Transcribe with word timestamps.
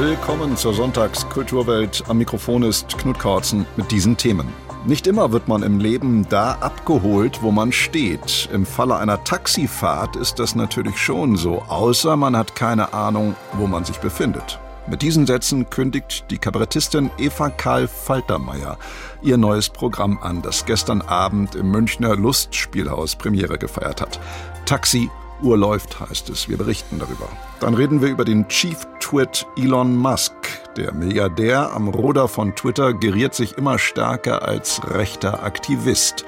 Willkommen 0.00 0.56
zur 0.56 0.72
Sonntagskulturwelt. 0.72 2.04
Am 2.08 2.16
Mikrofon 2.16 2.62
ist 2.62 2.96
Knut 2.96 3.18
Korzen 3.18 3.66
mit 3.76 3.90
diesen 3.90 4.16
Themen. 4.16 4.48
Nicht 4.86 5.06
immer 5.06 5.30
wird 5.30 5.46
man 5.46 5.62
im 5.62 5.78
Leben 5.78 6.26
da 6.30 6.52
abgeholt, 6.52 7.42
wo 7.42 7.50
man 7.50 7.70
steht. 7.70 8.48
Im 8.50 8.64
Falle 8.64 8.96
einer 8.96 9.22
Taxifahrt 9.24 10.16
ist 10.16 10.38
das 10.38 10.54
natürlich 10.54 10.96
schon 10.96 11.36
so, 11.36 11.60
außer 11.68 12.16
man 12.16 12.34
hat 12.34 12.54
keine 12.56 12.94
Ahnung, 12.94 13.36
wo 13.52 13.66
man 13.66 13.84
sich 13.84 13.98
befindet. 13.98 14.58
Mit 14.86 15.02
diesen 15.02 15.26
Sätzen 15.26 15.68
kündigt 15.68 16.24
die 16.30 16.38
Kabarettistin 16.38 17.10
Eva 17.18 17.50
Karl 17.50 17.86
Faltermeier 17.86 18.78
ihr 19.20 19.36
neues 19.36 19.68
Programm 19.68 20.18
an, 20.22 20.40
das 20.40 20.64
gestern 20.64 21.02
Abend 21.02 21.54
im 21.54 21.70
Münchner 21.70 22.16
Lustspielhaus 22.16 23.16
Premiere 23.16 23.58
gefeiert 23.58 24.00
hat. 24.00 24.18
Taxi 24.64 25.10
Uhr 25.42 25.56
läuft, 25.56 26.00
heißt 26.00 26.30
es. 26.30 26.48
Wir 26.48 26.56
berichten 26.56 26.98
darüber. 26.98 27.28
Dann 27.60 27.74
reden 27.74 28.00
wir 28.00 28.08
über 28.08 28.24
den 28.24 28.48
Chief 28.48 28.86
Twit 29.00 29.46
Elon 29.56 29.96
Musk. 29.96 30.32
Der 30.76 30.92
Milliardär 30.92 31.72
am 31.72 31.88
Ruder 31.88 32.28
von 32.28 32.54
Twitter 32.54 32.94
geriert 32.94 33.34
sich 33.34 33.58
immer 33.58 33.78
stärker 33.78 34.42
als 34.42 34.80
rechter 34.90 35.42
Aktivist. 35.42 36.24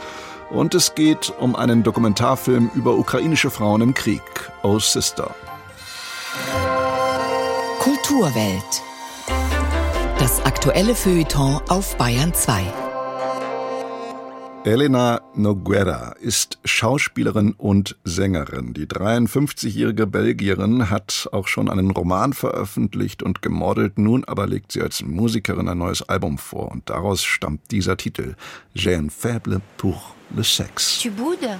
Und 0.50 0.74
es 0.74 0.95
geht 0.95 1.33
um 1.38 1.56
einen 1.56 1.83
Dokumentarfilm 1.83 2.70
über 2.74 2.95
ukrainische 2.95 3.50
Frauen 3.50 3.80
im 3.80 3.95
Krieg, 3.95 4.22
Oh 4.62 4.78
Sister. 4.78 5.34
Kulturwelt. 7.78 8.83
Das 10.19 10.44
aktuelle 10.44 10.94
Feuilleton 10.94 11.60
auf 11.69 11.97
Bayern 11.97 12.34
2. 12.34 12.81
Elena 14.64 15.20
Noguera 15.34 16.14
ist 16.20 16.58
Schauspielerin 16.64 17.52
und 17.58 17.96
Sängerin. 18.04 18.74
Die 18.74 18.86
53-jährige 18.86 20.06
Belgierin 20.06 20.88
hat 20.88 21.28
auch 21.32 21.48
schon 21.48 21.68
einen 21.68 21.90
Roman 21.90 22.32
veröffentlicht 22.32 23.24
und 23.24 23.42
gemodelt. 23.42 23.98
Nun 23.98 24.24
aber 24.24 24.46
legt 24.46 24.70
sie 24.70 24.80
als 24.80 25.02
Musikerin 25.02 25.68
ein 25.68 25.78
neues 25.78 26.08
Album 26.08 26.38
vor 26.38 26.70
und 26.70 26.88
daraus 26.91 27.24
stammt 27.24 27.72
dieser 27.72 27.96
Titel 27.96 28.36
J'ai 28.72 28.96
un 28.96 29.10
faible 29.10 29.60
pour 29.78 30.14
le 30.30 30.44
sexe. 30.44 31.00
Tu 31.00 31.10
boudes 31.10 31.58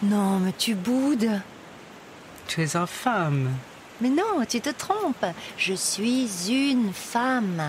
Non, 0.00 0.38
mais 0.38 0.54
tu 0.56 0.76
boudes. 0.76 1.42
Tu 2.46 2.62
es 2.62 2.76
une 2.76 2.86
femme. 2.86 3.48
Mais 3.98 4.10
non, 4.10 4.44
tu 4.48 4.60
te 4.60 4.70
trompes. 4.70 5.34
Je 5.56 5.74
suis 5.74 6.28
une 6.48 6.92
femme. 6.92 7.60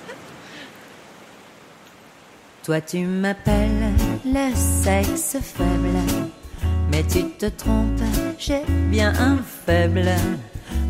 Toi 2.64 2.80
tu 2.80 3.04
m'appelles 3.04 3.92
le 4.24 4.54
sexe 4.54 5.36
faible, 5.42 5.98
mais 6.90 7.02
tu 7.02 7.24
te 7.24 7.44
trompes, 7.44 8.00
j'ai 8.38 8.62
bien 8.88 9.12
un 9.20 9.36
faible. 9.66 10.08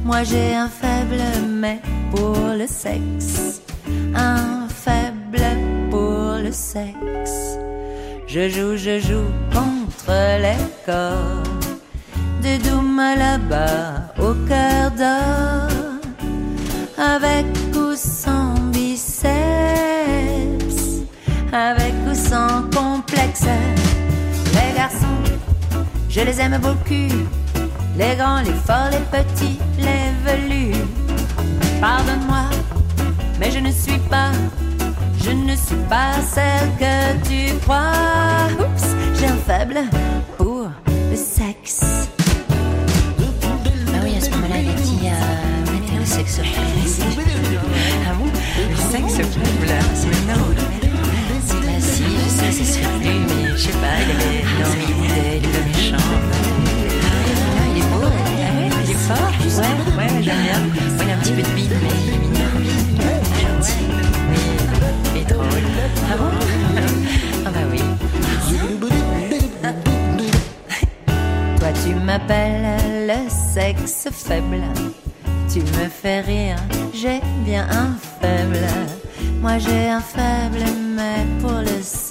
Moi 0.05 0.23
j'ai 0.23 0.55
un 0.55 0.69
faible, 0.69 1.21
mais 1.49 1.81
pour 2.13 2.37
le 2.57 2.69
sexe, 2.69 3.61
un 4.15 4.69
faible 4.69 5.43
pour 5.91 6.37
le 6.45 6.53
sexe. 6.53 7.59
Je 8.29 8.49
joue, 8.49 8.77
je 8.77 9.01
joue 9.01 9.33
contre 9.53 10.15
les 10.39 10.65
corps 10.87 11.43
de 12.41 12.57
Doom 12.69 12.97
là-bas 13.19 14.15
au 14.21 14.33
cœur 14.47 14.93
d'or, 14.93 15.71
avec 16.97 17.47
ou 17.75 17.97
sans 17.97 18.55
biceps 18.71 19.94
avec 21.55 21.95
ou 22.11 22.15
sans 22.15 22.63
complexe. 22.75 23.47
Les 24.53 24.77
garçons, 24.77 25.23
je 26.09 26.21
les 26.21 26.41
aime 26.41 26.59
beaucoup. 26.59 27.15
Les 27.97 28.17
grands, 28.17 28.41
les 28.41 28.53
forts, 28.67 28.91
les 28.91 28.99
petits, 29.17 29.59
les 29.79 30.11
velus. 30.25 30.77
Pardonne-moi, 31.81 32.47
mais 33.39 33.51
je 33.53 33.61
ne 33.61 33.71
suis 33.71 33.99
pas, 34.11 34.33
je 35.23 35.31
ne 35.31 35.55
suis 35.55 35.77
pas 35.89 36.15
celle 36.29 36.71
que 36.79 37.29
tu 37.29 37.55
crois. 37.61 38.49
Oups, 38.59 38.87
j'ai 39.19 39.27
un 39.27 39.37
faible 39.37 39.81
pour 40.37 40.69
le 41.11 41.17
sexe. 41.17 42.09
Ah 43.95 44.01
oui, 44.03 44.17
à 44.17 44.21
ce 44.21 44.31
moment-là, 44.31 44.57
il 44.59 44.75
dit 44.83 45.07
euh, 45.07 45.99
le 46.01 46.05
sexe 46.05 46.37
faible. 46.37 46.64
Il 60.25 60.31
a 60.31 61.15
un 61.15 61.19
petit 61.19 61.33
peu 61.33 61.43
de 61.43 61.49
bide, 61.55 61.75
mais 61.83 61.89
il 62.07 62.15
est 62.15 62.19
mignon. 62.19 62.51
Gentil, 63.41 63.87
drôle. 65.29 65.67
Ah 66.11 66.17
bon? 66.17 66.31
Ah 67.47 67.51
bah 67.51 67.65
oui. 67.71 67.81
Toi 71.59 71.71
tu 71.85 71.95
m'appelles 71.95 73.07
le 73.09 73.21
sexe 73.29 74.09
faible, 74.13 74.63
tu 75.51 75.61
me 75.61 75.89
fais 75.89 76.21
rire, 76.21 76.57
j'ai 76.93 77.21
bien 77.45 77.67
un 77.71 77.97
faible. 78.21 78.67
Moi 79.41 79.59
j'ai 79.59 79.89
un 79.89 80.01
faible, 80.01 80.65
mais 80.95 81.25
pour 81.41 81.59
le 81.61 81.83
sexe, 81.83 82.04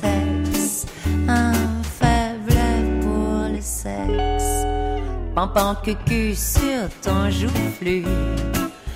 Cucu 5.83 6.33
sur 6.35 6.87
ton 7.01 7.29
joufflu, 7.29 8.05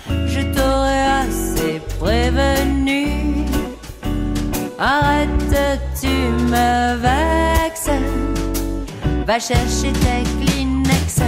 je 0.10 0.42
t'aurais 0.54 1.26
assez 1.26 1.82
prévenu. 2.00 3.46
Arrête, 4.80 5.28
tu 6.00 6.08
me 6.08 6.96
vexes. 6.96 7.90
Va 9.26 9.40
chercher 9.40 9.92
tes 9.92 10.24
Kleenex. 10.40 11.20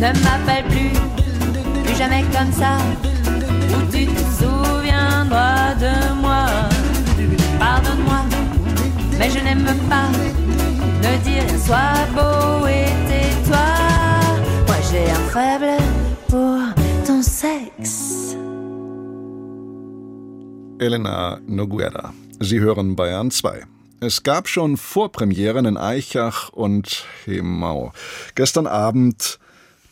Ne 0.00 0.08
m'appelle 0.08 0.64
plus, 0.64 0.90
plus 1.84 1.96
jamais 1.96 2.24
comme 2.32 2.52
ça. 2.52 2.78
Ou 3.70 3.92
tu 3.92 4.06
te 4.06 4.20
souviendras 4.42 5.74
de 5.78 6.14
moi. 6.20 6.46
Pardonne-moi, 7.60 8.24
mais 9.18 9.30
je 9.30 9.38
n'aime 9.38 9.64
pas. 9.88 10.08
Ne 11.00 11.16
dis 11.18 11.38
rien, 11.38 11.58
sois 11.64 12.06
beau 12.12 12.66
et 12.66 12.86
tais-toi. 13.08 13.91
J'ai 15.02 15.10
un 15.10 15.30
faible 15.30 15.82
pour 16.28 16.58
ton 17.06 17.22
sexe. 17.22 18.36
Elena 20.78 21.40
Noguera. 21.46 22.12
Sie 22.38 22.60
hören 22.60 22.94
Bayern 22.94 23.30
2. 23.30 23.64
Es 24.00 24.22
gab 24.22 24.46
schon 24.48 24.76
Vorpremieren 24.76 25.66
in 25.66 25.76
Eichach 25.76 26.50
und 26.52 27.04
Hemau. 27.24 27.92
Gestern 28.36 28.68
Abend 28.68 29.40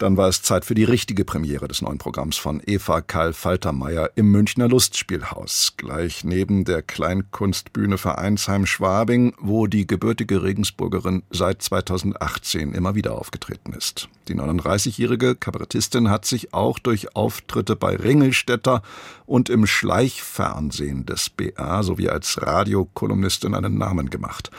dann 0.00 0.16
war 0.16 0.28
es 0.28 0.40
Zeit 0.40 0.64
für 0.64 0.74
die 0.74 0.84
richtige 0.84 1.26
Premiere 1.26 1.68
des 1.68 1.82
neuen 1.82 1.98
Programms 1.98 2.38
von 2.38 2.62
Eva 2.64 3.02
Karl 3.02 3.34
Faltermeier 3.34 4.10
im 4.14 4.30
Münchner 4.30 4.66
Lustspielhaus, 4.66 5.74
gleich 5.76 6.24
neben 6.24 6.64
der 6.64 6.80
Kleinkunstbühne 6.80 7.98
Vereinsheim 7.98 8.64
Schwabing, 8.64 9.34
wo 9.38 9.66
die 9.66 9.86
gebürtige 9.86 10.42
Regensburgerin 10.42 11.22
seit 11.30 11.60
2018 11.60 12.72
immer 12.72 12.94
wieder 12.94 13.18
aufgetreten 13.18 13.74
ist. 13.74 14.08
Die 14.28 14.34
39-jährige 14.34 15.34
Kabarettistin 15.34 16.08
hat 16.08 16.24
sich 16.24 16.54
auch 16.54 16.78
durch 16.78 17.14
Auftritte 17.14 17.76
bei 17.76 17.94
Ringelstädter 17.94 18.80
und 19.26 19.50
im 19.50 19.66
Schleichfernsehen 19.66 21.04
des 21.04 21.28
BR 21.28 21.82
sowie 21.82 22.08
als 22.08 22.40
Radiokolumnistin 22.40 23.54
einen 23.54 23.76
Namen 23.76 24.08
gemacht. 24.08 24.50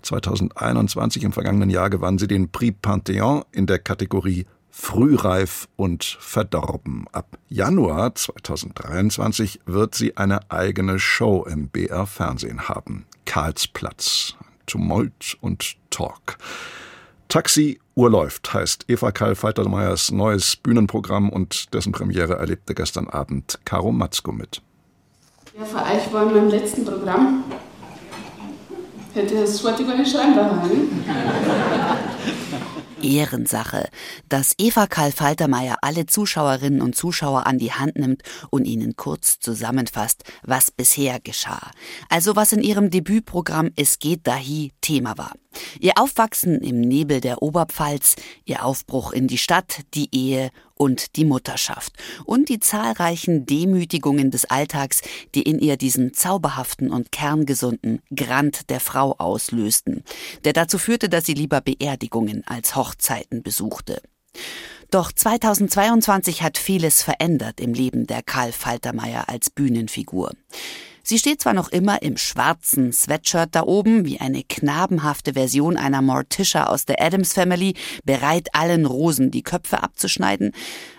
2021 0.00 1.24
im 1.24 1.32
vergangenen 1.32 1.68
Jahr 1.68 1.90
gewann 1.90 2.16
sie 2.16 2.28
den 2.28 2.50
Prix 2.50 2.78
Panthéon 2.80 3.44
in 3.52 3.66
der 3.66 3.80
Kategorie 3.80 4.46
frühreif 4.80 5.68
und 5.76 6.04
verdorben. 6.04 7.06
Ab 7.12 7.36
Januar 7.48 8.14
2023 8.14 9.60
wird 9.66 9.96
sie 9.96 10.16
eine 10.16 10.50
eigene 10.50 11.00
Show 11.00 11.44
im 11.50 11.68
BR 11.68 12.06
Fernsehen 12.06 12.68
haben. 12.68 13.04
Karlsplatz. 13.26 14.34
Tumult 14.66 15.36
und 15.40 15.76
Talk. 15.90 16.38
Taxi 17.28 17.80
Uhr 17.96 18.08
läuft 18.08 18.54
heißt 18.54 18.84
Eva 18.88 19.10
Karl 19.10 19.34
Faltermeyers 19.34 20.12
neues 20.12 20.56
Bühnenprogramm 20.56 21.28
und 21.30 21.74
dessen 21.74 21.92
Premiere 21.92 22.36
erlebte 22.36 22.74
gestern 22.74 23.08
Abend 23.08 23.58
Caro 23.64 23.90
Matzko 23.90 24.30
mit. 24.30 24.62
Ja, 25.58 25.64
für 25.64 25.82
euch 25.82 26.12
war 26.12 26.22
in 26.22 26.34
meinem 26.34 26.50
letzten 26.50 26.84
Programm 26.84 27.44
hätte 29.14 29.34
es 29.38 29.64
heute 29.64 29.84
gar 29.84 29.96
nicht 29.96 30.12
schreiben 30.12 30.36
daheim. 30.36 30.88
Ehrensache, 33.08 33.88
dass 34.28 34.54
Eva 34.58 34.86
Karl 34.86 35.12
Faltermeier 35.12 35.78
alle 35.80 36.06
Zuschauerinnen 36.06 36.82
und 36.82 36.94
Zuschauer 36.94 37.46
an 37.46 37.58
die 37.58 37.72
Hand 37.72 37.96
nimmt 37.96 38.22
und 38.50 38.66
ihnen 38.66 38.96
kurz 38.96 39.40
zusammenfasst, 39.40 40.24
was 40.42 40.70
bisher 40.70 41.18
geschah. 41.18 41.70
Also 42.10 42.36
was 42.36 42.52
in 42.52 42.62
ihrem 42.62 42.90
Debütprogramm 42.90 43.70
Es 43.76 43.98
geht 43.98 44.26
dahi 44.26 44.72
Thema 44.82 45.16
war. 45.16 45.32
Ihr 45.80 45.92
Aufwachsen 45.96 46.60
im 46.60 46.80
Nebel 46.80 47.20
der 47.20 47.42
Oberpfalz, 47.42 48.16
ihr 48.44 48.64
Aufbruch 48.64 49.12
in 49.12 49.26
die 49.26 49.38
Stadt, 49.38 49.80
die 49.94 50.14
Ehe 50.14 50.50
und 50.78 51.16
die 51.16 51.24
Mutterschaft 51.24 51.92
und 52.24 52.48
die 52.48 52.60
zahlreichen 52.60 53.44
Demütigungen 53.44 54.30
des 54.30 54.46
Alltags, 54.46 55.02
die 55.34 55.42
in 55.42 55.58
ihr 55.58 55.76
diesen 55.76 56.14
zauberhaften 56.14 56.90
und 56.90 57.12
kerngesunden 57.12 58.00
Grant 58.14 58.70
der 58.70 58.80
Frau 58.80 59.14
auslösten, 59.18 60.04
der 60.44 60.52
dazu 60.52 60.78
führte, 60.78 61.08
dass 61.08 61.26
sie 61.26 61.34
lieber 61.34 61.60
Beerdigungen 61.60 62.46
als 62.46 62.76
Hochzeiten 62.76 63.42
besuchte. 63.42 64.00
Doch 64.90 65.12
2022 65.12 66.42
hat 66.42 66.56
vieles 66.56 67.02
verändert 67.02 67.60
im 67.60 67.74
Leben 67.74 68.06
der 68.06 68.22
Karl 68.22 68.52
Faltermeier 68.52 69.28
als 69.28 69.50
Bühnenfigur. 69.50 70.32
Sie 71.08 71.18
steht 71.18 71.40
zwar 71.40 71.54
noch 71.54 71.70
immer 71.70 72.02
im 72.02 72.18
schwarzen 72.18 72.92
Sweatshirt 72.92 73.54
da 73.54 73.62
oben, 73.62 74.04
wie 74.04 74.20
eine 74.20 74.42
knabenhafte 74.42 75.32
Version 75.32 75.78
einer 75.78 76.02
Morticia 76.02 76.66
aus 76.66 76.84
der 76.84 77.00
Adams 77.02 77.32
Family, 77.32 77.72
bereit 78.04 78.48
allen 78.52 78.84
Rosen 78.84 79.30
die 79.30 79.42
Köpfe 79.42 79.82
abzuschneiden, 79.82 80.52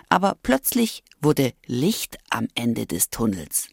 aber 0.08 0.36
plötzlich 0.42 1.04
wurde 1.22 1.52
Licht 1.64 2.18
am 2.28 2.48
Ende 2.56 2.86
des 2.86 3.10
Tunnels. 3.10 3.68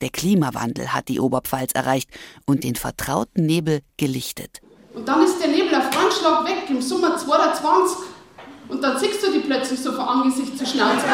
Der 0.00 0.08
Klimawandel 0.08 0.94
hat 0.94 1.08
die 1.08 1.20
Oberpfalz 1.20 1.72
erreicht 1.74 2.08
und 2.46 2.64
den 2.64 2.74
vertrauten 2.74 3.44
Nebel 3.44 3.82
gelichtet. 3.98 4.62
Und 4.94 5.06
dann 5.06 5.22
ist 5.22 5.42
der 5.42 5.48
Nebel 5.48 5.74
auf 5.74 5.94
einen 5.94 6.10
Schlag 6.10 6.46
weg 6.46 6.70
im 6.70 6.80
Sommer 6.80 7.18
2020. 7.18 7.98
Und 8.68 8.82
dann 8.82 8.98
siehst 8.98 9.22
du 9.22 9.30
die 9.30 9.40
plötzlich 9.40 9.78
so 9.78 9.92
von 9.92 10.06
Angesicht 10.06 10.56
zu 10.56 10.64
Schnauze. 10.64 11.04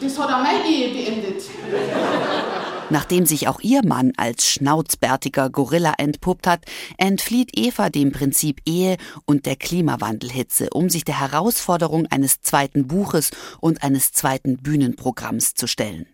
Das 0.00 0.18
hat 0.18 0.28
auch 0.28 0.42
meine 0.42 0.66
Ehe 0.66 0.92
beendet. 0.94 1.42
Nachdem 2.90 3.24
sich 3.24 3.46
auch 3.46 3.60
ihr 3.60 3.84
Mann 3.84 4.12
als 4.16 4.48
schnauzbärtiger 4.48 5.48
Gorilla 5.48 5.94
entpuppt 5.98 6.46
hat, 6.46 6.64
entflieht 6.98 7.50
Eva 7.56 7.88
dem 7.88 8.10
Prinzip 8.10 8.60
Ehe 8.66 8.96
und 9.26 9.46
der 9.46 9.56
Klimawandelhitze, 9.56 10.70
um 10.70 10.88
sich 10.90 11.04
der 11.04 11.20
Herausforderung 11.20 12.06
eines 12.06 12.40
zweiten 12.40 12.88
Buches 12.88 13.30
und 13.60 13.84
eines 13.84 14.10
zweiten 14.12 14.56
Bühnenprogramms 14.56 15.54
zu 15.54 15.68
stellen. 15.68 16.06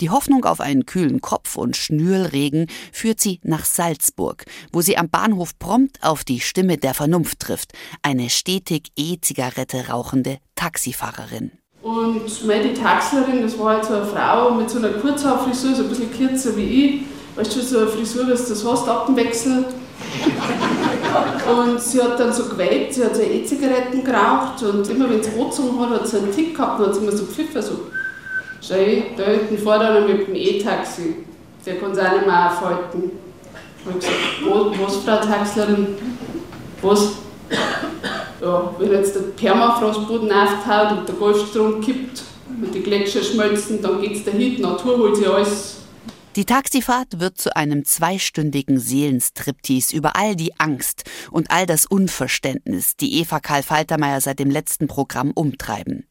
Die 0.00 0.10
Hoffnung 0.10 0.44
auf 0.44 0.60
einen 0.60 0.86
kühlen 0.86 1.20
Kopf 1.20 1.56
und 1.56 1.76
Schnürlregen 1.76 2.66
führt 2.92 3.20
sie 3.20 3.40
nach 3.42 3.64
Salzburg, 3.64 4.44
wo 4.72 4.80
sie 4.80 4.96
am 4.96 5.08
Bahnhof 5.08 5.58
prompt 5.58 6.02
auf 6.02 6.24
die 6.24 6.40
Stimme 6.40 6.76
der 6.76 6.94
Vernunft 6.94 7.40
trifft, 7.40 7.72
eine 8.02 8.28
stetig 8.30 8.92
E-Zigarette 8.96 9.88
rauchende 9.88 10.38
Taxifahrerin. 10.56 11.61
Und 11.82 12.46
meine 12.46 12.74
Taxlerin, 12.74 13.42
das 13.42 13.58
war 13.58 13.74
halt 13.74 13.84
so 13.84 13.94
eine 13.94 14.04
Frau 14.04 14.52
mit 14.52 14.70
so 14.70 14.78
einer 14.78 14.90
Kurzhaarfrisur, 14.90 15.74
so 15.74 15.82
ein 15.82 15.88
bisschen 15.88 16.12
kürzer 16.16 16.56
wie 16.56 16.62
ich. 16.62 17.02
Weißt 17.34 17.56
du, 17.56 17.60
so 17.60 17.78
eine 17.78 17.86
Frisur, 17.88 18.22
wie 18.26 18.32
du 18.32 18.36
das 18.36 18.64
hast, 18.64 18.88
ab 18.88 19.06
dem 19.06 19.16
Wechsel. 19.16 19.64
Und 21.56 21.80
sie 21.80 22.02
hat 22.02 22.20
dann 22.20 22.32
so 22.32 22.44
geweibt, 22.44 22.94
sie 22.94 23.04
hat 23.04 23.16
so 23.16 23.22
E-Zigaretten 23.22 24.04
geraucht 24.04 24.62
und 24.62 24.88
immer 24.88 25.10
wenn 25.10 25.22
sie 25.22 25.30
angezogen 25.30 25.80
hat, 25.80 25.90
hat 25.90 26.08
sie 26.08 26.18
einen 26.18 26.32
Tick 26.32 26.54
gehabt 26.54 26.80
und 26.80 26.86
hat 26.86 26.94
sie 26.94 27.00
immer 27.00 27.12
so 27.12 27.24
gepfiffen, 27.24 27.62
so 27.62 27.72
Schau, 28.60 28.76
da 29.16 29.24
hinten 29.24 29.58
fährt 29.58 29.82
einer 29.82 30.06
mit 30.06 30.28
dem 30.28 30.36
E-Taxi. 30.36 31.16
Der 31.66 31.78
kann 31.78 31.90
es 31.90 31.98
auch 31.98 32.12
nicht 32.12 32.26
mehr 32.26 32.46
aufhalten. 32.46 33.10
Ich 33.80 33.86
habe 33.86 33.98
gesagt, 33.98 34.80
was, 34.80 34.96
Frau 34.96 35.16
Taxlerin? 35.16 35.86
Was? 36.80 37.12
Ja, 38.42 38.74
wenn 38.76 38.90
jetzt 38.90 39.14
der 39.14 39.20
Permafrostboden 39.20 40.32
auftaut 40.32 40.98
und 40.98 41.08
der 41.08 41.14
Golfstrom 41.14 41.80
kippt. 41.80 42.24
Und 42.48 42.74
die 42.74 42.82
Gletscher 42.82 43.22
schmelzen, 43.22 43.80
dann 43.80 44.00
geht 44.00 44.16
es 44.16 44.24
dahin, 44.24 44.56
die 44.56 44.62
Natur 44.62 44.98
holt 44.98 45.16
sich 45.16 45.28
alles. 45.28 45.76
Die 46.34 46.44
Taxifahrt 46.44 47.20
wird 47.20 47.38
zu 47.38 47.54
einem 47.54 47.84
zweistündigen 47.84 48.80
Seelenstriptease 48.80 49.94
über 49.94 50.16
all 50.16 50.34
die 50.34 50.58
Angst 50.58 51.04
und 51.30 51.50
all 51.50 51.66
das 51.66 51.86
Unverständnis, 51.86 52.96
die 52.96 53.20
Eva 53.20 53.38
Karl 53.38 53.62
Faltermeier 53.62 54.20
seit 54.20 54.40
dem 54.40 54.50
letzten 54.50 54.88
Programm 54.88 55.30
umtreiben. 55.30 56.08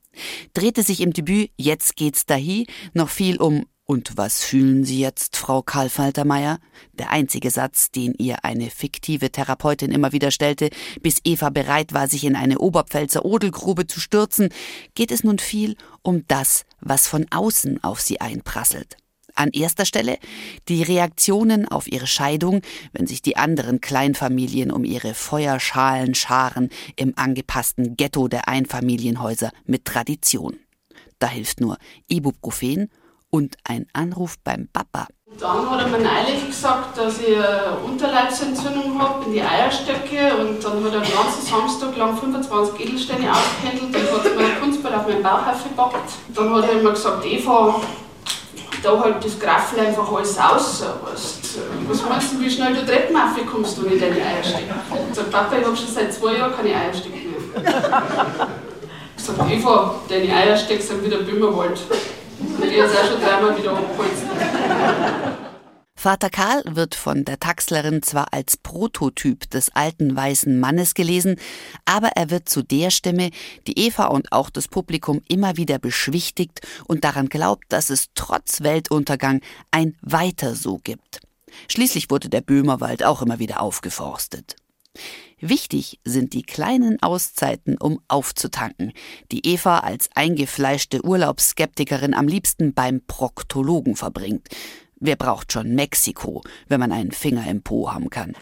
Drehte 0.54 0.84
sich 0.84 1.02
im 1.02 1.12
Debüt 1.12 1.52
Jetzt 1.58 1.96
geht's 1.96 2.26
dahi 2.26 2.66
noch 2.94 3.10
viel 3.10 3.42
um 3.42 3.66
und 3.92 4.16
was 4.16 4.42
fühlen 4.42 4.86
Sie 4.86 5.02
jetzt, 5.02 5.36
Frau 5.36 5.62
Karl 5.62 5.90
Faltermeier? 5.90 6.60
Der 6.94 7.12
einzige 7.12 7.52
Satz, 7.52 7.92
den 7.92 8.14
ihr 8.18 8.46
eine 8.46 8.70
fiktive 8.70 9.34
Therapeutin 9.34 9.92
immer 9.92 10.14
wieder 10.14 10.32
stellte, 10.32 10.70
bis 11.02 11.18
Eva 11.26 11.50
bereit 11.50 11.92
war, 11.92 12.08
sich 12.08 12.24
in 12.24 12.38
eine 12.38 12.60
Oberpfälzer 12.60 13.26
Odelgrube 13.26 13.88
zu 13.88 14.00
stürzen, 14.00 14.48
geht 14.96 15.12
es 15.12 15.26
nun 15.26 15.40
viel 15.40 15.76
um 16.04 16.24
das, 16.30 16.64
was 16.80 17.10
von 17.10 17.26
außen 17.32 17.84
auf 17.84 18.00
sie 18.00 18.22
einprasselt. 18.22 18.96
An 19.36 19.50
erster 19.50 19.84
Stelle 19.84 20.20
die 20.70 20.84
Reaktionen 20.84 21.68
auf 21.68 21.92
ihre 21.92 22.08
Scheidung, 22.08 22.62
wenn 22.94 23.08
sich 23.08 23.22
die 23.22 23.36
anderen 23.36 23.82
Kleinfamilien 23.82 24.72
um 24.72 24.86
ihre 24.86 25.14
Feuerschalen 25.14 26.16
scharen 26.16 26.70
im 26.96 27.12
angepassten 27.18 27.98
Ghetto 27.98 28.30
der 28.30 28.48
Einfamilienhäuser 28.48 29.52
mit 29.66 29.84
Tradition. 29.84 30.62
Da 31.20 31.28
hilft 31.28 31.60
nur 31.60 31.78
Ibuprofen 32.08 32.90
und 33.32 33.56
ein 33.64 33.88
Anruf 33.94 34.36
beim 34.44 34.68
Papa. 34.72 35.08
Dann 35.40 35.70
hat 35.70 35.80
er 35.80 35.88
mir 35.88 35.98
neulich 35.98 36.46
gesagt, 36.46 36.98
dass 36.98 37.20
ich 37.20 37.36
eine 37.36 37.78
Unterleibsentzündung 37.86 39.02
habe 39.02 39.26
in 39.26 39.32
die 39.32 39.42
Eierstöcke 39.42 40.36
und 40.36 40.64
dann 40.64 40.84
hat 40.84 40.94
er 40.94 41.00
den 41.00 41.16
ganzen 41.16 41.46
Samstag 41.50 41.96
lang 41.98 42.18
25 42.18 42.80
Edelsteine 42.80 43.32
ausgependelt 43.32 44.12
und 44.12 44.24
hat 44.24 44.36
mir 44.36 44.46
ein 44.46 44.60
Kunstball 44.60 44.94
auf 44.94 45.08
meinen 45.08 45.24
Bauch 45.24 45.48
aufgepackt. 45.48 46.12
Dann 46.36 46.54
hat 46.54 46.66
er 46.66 46.80
immer 46.80 46.92
gesagt, 46.92 47.26
Eva, 47.26 47.82
da 48.84 49.00
halt 49.00 49.24
das 49.24 49.40
Graffel 49.40 49.80
einfach 49.80 50.12
alles 50.12 50.38
aus. 50.38 50.84
Weißt. 51.04 51.60
Was 51.88 52.10
meinst 52.10 52.34
du, 52.34 52.40
wie 52.42 52.50
schnell 52.50 52.74
du 52.74 52.86
Treppen 52.86 53.16
kommst, 53.50 53.84
wenn 53.84 53.94
ich 53.94 54.02
deine 54.02 54.16
Eier 54.16 54.44
stecke? 54.44 54.74
Ich 55.10 55.16
sag, 55.16 55.32
Papa, 55.32 55.58
ich 55.58 55.66
habe 55.66 55.76
schon 55.76 55.88
seit 55.88 56.14
zwei 56.14 56.36
Jahren 56.36 56.54
keine 56.54 56.76
Eierstecke 56.76 57.16
mehr. 57.16 58.48
Ich 59.18 59.24
sag, 59.24 59.50
Eva, 59.50 59.96
deine 60.10 60.34
Eierstecke 60.34 60.82
sind 60.82 61.04
wieder 61.06 61.20
Böhmerwald. 61.20 61.80
Vater 65.96 66.32
Karl 66.32 66.64
wird 66.66 66.96
von 66.96 67.26
der 67.26 67.40
Taxlerin 67.40 68.02
zwar 68.02 68.34
als 68.34 68.58
Prototyp 68.58 69.48
des 69.52 69.70
alten 69.76 70.16
weißen 70.16 70.60
Mannes 70.60 70.96
gelesen, 70.96 71.36
aber 71.86 72.08
er 72.16 72.32
wird 72.32 72.50
zu 72.50 72.64
der 72.64 72.90
Stimme, 72.90 73.30
die 73.68 73.78
Eva 73.78 74.08
und 74.08 74.32
auch 74.32 74.50
das 74.50 74.68
Publikum 74.68 75.22
immer 75.28 75.58
wieder 75.58 75.78
beschwichtigt 75.78 76.62
und 76.88 77.04
daran 77.04 77.30
glaubt, 77.30 77.66
dass 77.70 77.92
es 77.92 78.08
trotz 78.16 78.62
Weltuntergang 78.62 79.42
ein 79.70 79.96
Weiter 80.02 80.56
so 80.56 80.80
gibt. 80.80 81.20
Schließlich 81.68 82.10
wurde 82.10 82.30
der 82.30 82.42
Böhmerwald 82.42 83.04
auch 83.04 83.22
immer 83.22 83.38
wieder 83.38 83.62
aufgeforstet. 83.62 84.56
Wichtig 85.42 86.00
sind 86.06 86.34
die 86.34 86.44
kleinen 86.44 87.02
Auszeiten, 87.02 87.76
um 87.78 88.00
aufzutanken, 88.08 88.94
die 89.32 89.46
Eva 89.48 89.80
als 89.80 90.10
eingefleischte 90.14 91.04
Urlaubsskeptikerin 91.04 92.14
am 92.14 92.28
liebsten 92.28 92.74
beim 92.74 93.02
Proktologen 93.08 93.96
verbringt. 93.96 94.50
Wer 95.00 95.16
braucht 95.16 95.52
schon 95.52 95.74
Mexiko, 95.74 96.44
wenn 96.68 96.80
man 96.80 96.92
einen 96.92 97.12
Finger 97.12 97.50
im 97.50 97.64
Po 97.64 97.92
haben 97.92 98.12
kann? 98.12 98.36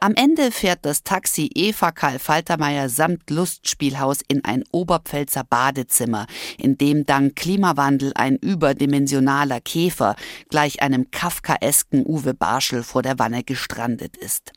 Am 0.00 0.14
Ende 0.16 0.50
fährt 0.50 0.80
das 0.82 1.02
Taxi 1.02 1.48
Eva 1.54 1.90
Karl 1.90 2.18
Faltermeier 2.18 2.90
samt 2.90 3.30
Lustspielhaus 3.30 4.20
in 4.28 4.44
ein 4.44 4.62
Oberpfälzer 4.70 5.44
Badezimmer, 5.44 6.26
in 6.58 6.76
dem 6.76 7.06
dank 7.06 7.36
Klimawandel 7.36 8.12
ein 8.14 8.36
überdimensionaler 8.36 9.60
Käfer 9.62 10.14
gleich 10.50 10.82
einem 10.82 11.10
kafkaesken 11.10 12.04
Uwe 12.04 12.34
Barschel 12.34 12.82
vor 12.82 13.00
der 13.00 13.18
Wanne 13.18 13.44
gestrandet 13.44 14.16
ist. 14.18 14.52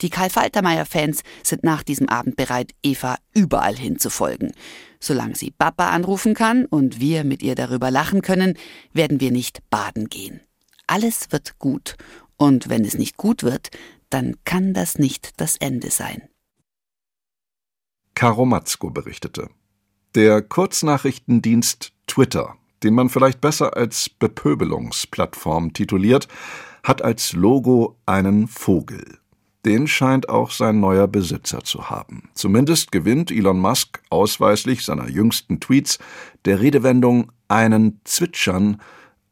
Die 0.00 0.08
Karl 0.08 0.30
Faltermeier 0.30 0.86
Fans 0.86 1.24
sind 1.42 1.62
nach 1.62 1.82
diesem 1.82 2.08
Abend 2.08 2.36
bereit, 2.36 2.72
Eva 2.82 3.16
überall 3.34 3.76
hinzufolgen. 3.76 4.52
Solange 4.98 5.34
sie 5.34 5.50
Papa 5.50 5.90
anrufen 5.90 6.32
kann 6.32 6.64
und 6.64 7.00
wir 7.00 7.24
mit 7.24 7.42
ihr 7.42 7.54
darüber 7.54 7.90
lachen 7.90 8.22
können, 8.22 8.56
werden 8.94 9.20
wir 9.20 9.30
nicht 9.30 9.60
baden 9.68 10.08
gehen. 10.08 10.40
Alles 10.86 11.32
wird 11.32 11.58
gut. 11.58 11.96
Und 12.36 12.70
wenn 12.70 12.84
es 12.84 12.96
nicht 12.96 13.18
gut 13.18 13.42
wird, 13.42 13.68
dann 14.10 14.36
kann 14.44 14.74
das 14.74 14.98
nicht 14.98 15.40
das 15.40 15.56
Ende 15.56 15.90
sein. 15.90 16.28
Karo 18.14 18.44
Matzko 18.44 18.90
berichtete. 18.90 19.48
Der 20.14 20.42
Kurznachrichtendienst 20.42 21.92
Twitter, 22.06 22.56
den 22.82 22.94
man 22.94 23.08
vielleicht 23.08 23.40
besser 23.40 23.76
als 23.76 24.10
Bepöbelungsplattform 24.10 25.72
tituliert, 25.72 26.28
hat 26.82 27.02
als 27.02 27.32
Logo 27.32 27.96
einen 28.06 28.48
Vogel. 28.48 29.18
Den 29.64 29.86
scheint 29.86 30.28
auch 30.28 30.50
sein 30.50 30.80
neuer 30.80 31.06
Besitzer 31.06 31.62
zu 31.62 31.90
haben. 31.90 32.30
Zumindest 32.34 32.92
gewinnt 32.92 33.30
Elon 33.30 33.58
Musk 33.58 34.02
ausweislich 34.08 34.84
seiner 34.84 35.08
jüngsten 35.08 35.60
Tweets 35.60 35.98
der 36.46 36.60
Redewendung 36.60 37.30
einen 37.48 38.00
Zwitschern 38.04 38.80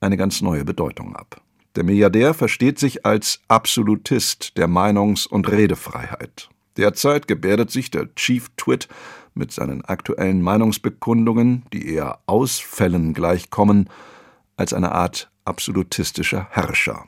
eine 0.01 0.17
ganz 0.17 0.43
neue 0.43 0.65
Bedeutung 0.65 1.17
ab. 1.17 1.41
Der 1.79 1.85
Milliardär 1.85 2.35
versteht 2.35 2.81
sich 2.81 3.07
als 3.07 3.39
Absolutist 3.47 4.57
der 4.57 4.67
Meinungs- 4.67 5.29
und 5.29 5.49
Redefreiheit. 5.49 6.49
Derzeit 6.77 7.29
gebärdet 7.29 7.71
sich 7.71 7.89
der 7.93 8.13
Chief 8.17 8.49
Twit 8.57 8.89
mit 9.35 9.53
seinen 9.53 9.85
aktuellen 9.85 10.43
Meinungsbekundungen, 10.43 11.65
die 11.73 11.95
eher 11.95 12.19
Ausfällen 12.27 13.15
gleichkommen, 13.15 13.89
als 14.57 14.73
eine 14.73 14.91
Art 14.91 15.31
absolutistischer 15.45 16.49
Herrscher. 16.51 17.05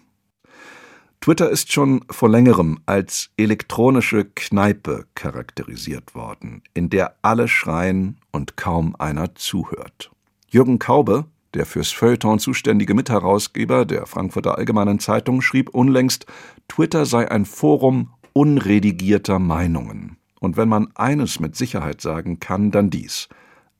Twitter 1.21 1.51
ist 1.51 1.73
schon 1.73 2.05
vor 2.09 2.29
längerem 2.29 2.79
als 2.87 3.31
elektronische 3.37 4.25
Kneipe 4.25 5.07
charakterisiert 5.17 6.15
worden, 6.15 6.63
in 6.75 6.91
der 6.91 7.17
alle 7.23 7.49
schreien 7.49 8.21
und 8.31 8.57
kaum 8.57 8.95
einer 9.01 9.35
zuhört. 9.35 10.13
Jürgen 10.49 10.79
Kaube, 10.79 11.25
der 11.55 11.67
fürs 11.67 11.91
Feuilleton 11.91 12.39
zuständige 12.39 12.95
Mitherausgeber 12.95 13.85
der 13.85 14.07
Frankfurter 14.07 14.59
Allgemeinen 14.59 14.99
Zeitung, 14.99 15.43
schrieb 15.43 15.71
unlängst, 15.71 16.27
Twitter 16.69 17.07
sei 17.07 17.31
ein 17.31 17.45
Forum 17.45 18.11
unredigierter 18.33 19.39
Meinungen. 19.39 20.17
Und 20.41 20.57
wenn 20.57 20.69
man 20.69 20.89
eines 20.95 21.41
mit 21.41 21.57
Sicherheit 21.57 22.01
sagen 22.01 22.41
kann, 22.41 22.71
dann 22.71 22.91
dies. 22.91 23.29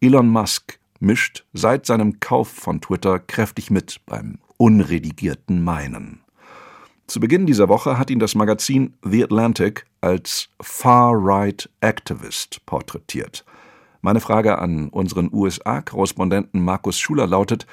Elon 0.01 0.29
Musk 0.29 0.79
mischt 0.99 1.45
seit 1.53 1.87
seinem 1.87 2.21
Kauf 2.21 2.49
von 2.49 2.81
Twitter 2.81 3.19
kräftig 3.19 3.71
mit 3.71 4.01
beim 4.07 4.39
unredigierten 4.59 5.65
Meinen. 5.65 6.21
Zu 7.07 7.19
Beginn 7.19 7.47
dieser 7.47 7.69
Woche 7.69 7.99
hat 7.99 8.11
ihn 8.11 8.21
das 8.21 8.35
Magazin 8.35 8.95
The 9.03 9.25
Atlantic 9.25 9.87
als 10.01 10.49
Far-Right 10.61 11.69
Activist 11.81 12.65
porträtiert. 12.67 13.45
Meine 14.03 14.21
Frage 14.21 14.59
an 14.59 14.89
unseren 14.89 15.31
USA-Korrespondenten 15.33 16.65
Markus 16.65 16.99
Schuler 16.99 17.27
lautet: 17.27 17.67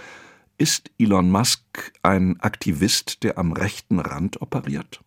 Ist 0.58 0.92
Elon 1.00 1.32
Musk 1.32 1.94
ein 2.04 2.40
Aktivist, 2.42 3.24
der 3.24 3.38
am 3.38 3.54
rechten 3.54 4.00
Rand 4.00 4.42
operiert? 4.42 5.02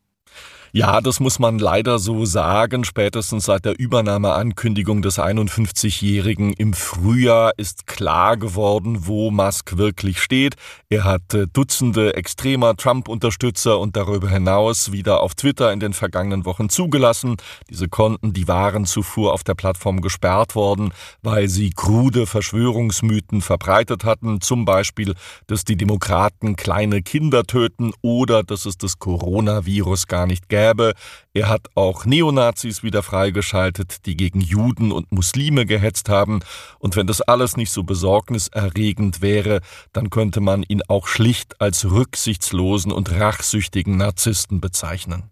Ja, 0.72 1.00
das 1.00 1.18
muss 1.18 1.40
man 1.40 1.58
leider 1.58 1.98
so 1.98 2.24
sagen. 2.24 2.84
Spätestens 2.84 3.46
seit 3.46 3.64
der 3.64 3.76
Übernahmeankündigung 3.76 5.02
des 5.02 5.18
51-Jährigen 5.18 6.52
im 6.52 6.74
Frühjahr 6.74 7.50
ist 7.56 7.88
klar 7.88 8.36
geworden, 8.36 9.08
wo 9.08 9.32
Musk 9.32 9.78
wirklich 9.78 10.22
steht. 10.22 10.54
Er 10.88 11.02
hat 11.02 11.34
äh, 11.34 11.48
Dutzende 11.52 12.14
extremer 12.14 12.76
Trump-Unterstützer 12.76 13.80
und 13.80 13.96
darüber 13.96 14.28
hinaus 14.28 14.92
wieder 14.92 15.22
auf 15.22 15.34
Twitter 15.34 15.72
in 15.72 15.80
den 15.80 15.92
vergangenen 15.92 16.44
Wochen 16.44 16.68
zugelassen. 16.68 17.38
Diese 17.68 17.88
Konten, 17.88 18.32
die 18.32 18.46
waren 18.46 18.84
zuvor 18.84 19.32
auf 19.32 19.42
der 19.42 19.54
Plattform 19.54 20.00
gesperrt 20.00 20.54
worden, 20.54 20.92
weil 21.20 21.48
sie 21.48 21.70
krude 21.70 22.26
Verschwörungsmythen 22.26 23.42
verbreitet 23.42 24.04
hatten. 24.04 24.40
Zum 24.40 24.66
Beispiel, 24.66 25.14
dass 25.48 25.64
die 25.64 25.76
Demokraten 25.76 26.54
kleine 26.54 27.02
Kinder 27.02 27.42
töten 27.42 27.90
oder 28.02 28.44
dass 28.44 28.66
es 28.66 28.78
das 28.78 29.00
Coronavirus 29.00 30.06
gar 30.06 30.26
nicht 30.26 30.48
gäbe 30.48 30.60
gäbe. 30.61 30.93
Er 31.33 31.49
hat 31.49 31.69
auch 31.75 32.05
Neonazis 32.05 32.83
wieder 32.83 33.02
freigeschaltet, 33.02 34.07
die 34.07 34.17
gegen 34.17 34.40
Juden 34.40 34.93
und 34.93 35.12
Muslime 35.12 35.67
gehetzt 35.67 36.09
haben. 36.09 36.40
Und 36.79 36.97
wenn 36.97 37.07
das 37.07 37.21
alles 37.21 37.57
nicht 37.57 37.71
so 37.71 37.83
besorgniserregend 37.83 39.23
wäre, 39.23 39.61
dann 39.93 40.11
könnte 40.11 40.40
man 40.40 40.62
ihn 40.62 40.83
auch 40.88 41.07
schlicht 41.07 41.61
als 41.61 41.90
rücksichtslosen 41.90 42.93
und 42.93 43.12
rachsüchtigen 43.12 43.97
Narzissten 43.97 44.61
bezeichnen. 44.61 45.31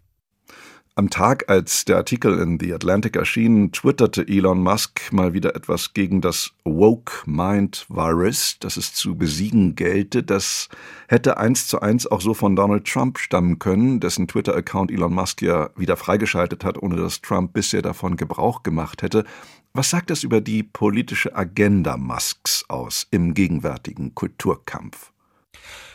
Am 0.99 1.09
Tag, 1.09 1.45
als 1.47 1.85
der 1.85 1.95
Artikel 1.95 2.37
in 2.39 2.59
The 2.59 2.73
Atlantic 2.73 3.15
erschien, 3.15 3.71
twitterte 3.71 4.27
Elon 4.27 4.61
Musk 4.61 5.13
mal 5.13 5.33
wieder 5.33 5.55
etwas 5.55 5.93
gegen 5.93 6.19
das 6.19 6.51
Woke 6.65 7.23
Mind 7.25 7.85
Virus, 7.87 8.57
das 8.59 8.75
es 8.75 8.93
zu 8.93 9.15
besiegen 9.15 9.75
gelte. 9.75 10.23
Das 10.23 10.67
hätte 11.07 11.37
eins 11.37 11.67
zu 11.67 11.79
eins 11.79 12.05
auch 12.05 12.19
so 12.19 12.33
von 12.33 12.57
Donald 12.57 12.85
Trump 12.85 13.17
stammen 13.17 13.59
können, 13.59 14.01
dessen 14.01 14.27
Twitter-Account 14.27 14.91
Elon 14.91 15.13
Musk 15.13 15.41
ja 15.41 15.69
wieder 15.77 15.95
freigeschaltet 15.95 16.65
hat, 16.65 16.77
ohne 16.77 16.97
dass 16.97 17.21
Trump 17.21 17.53
bisher 17.53 17.81
davon 17.81 18.17
Gebrauch 18.17 18.61
gemacht 18.61 19.01
hätte. 19.01 19.23
Was 19.71 19.91
sagt 19.91 20.09
das 20.09 20.23
über 20.23 20.41
die 20.41 20.63
politische 20.63 21.33
Agenda 21.33 21.95
Musks 21.95 22.65
aus 22.67 23.07
im 23.09 23.33
gegenwärtigen 23.33 24.15
Kulturkampf? 24.15 25.13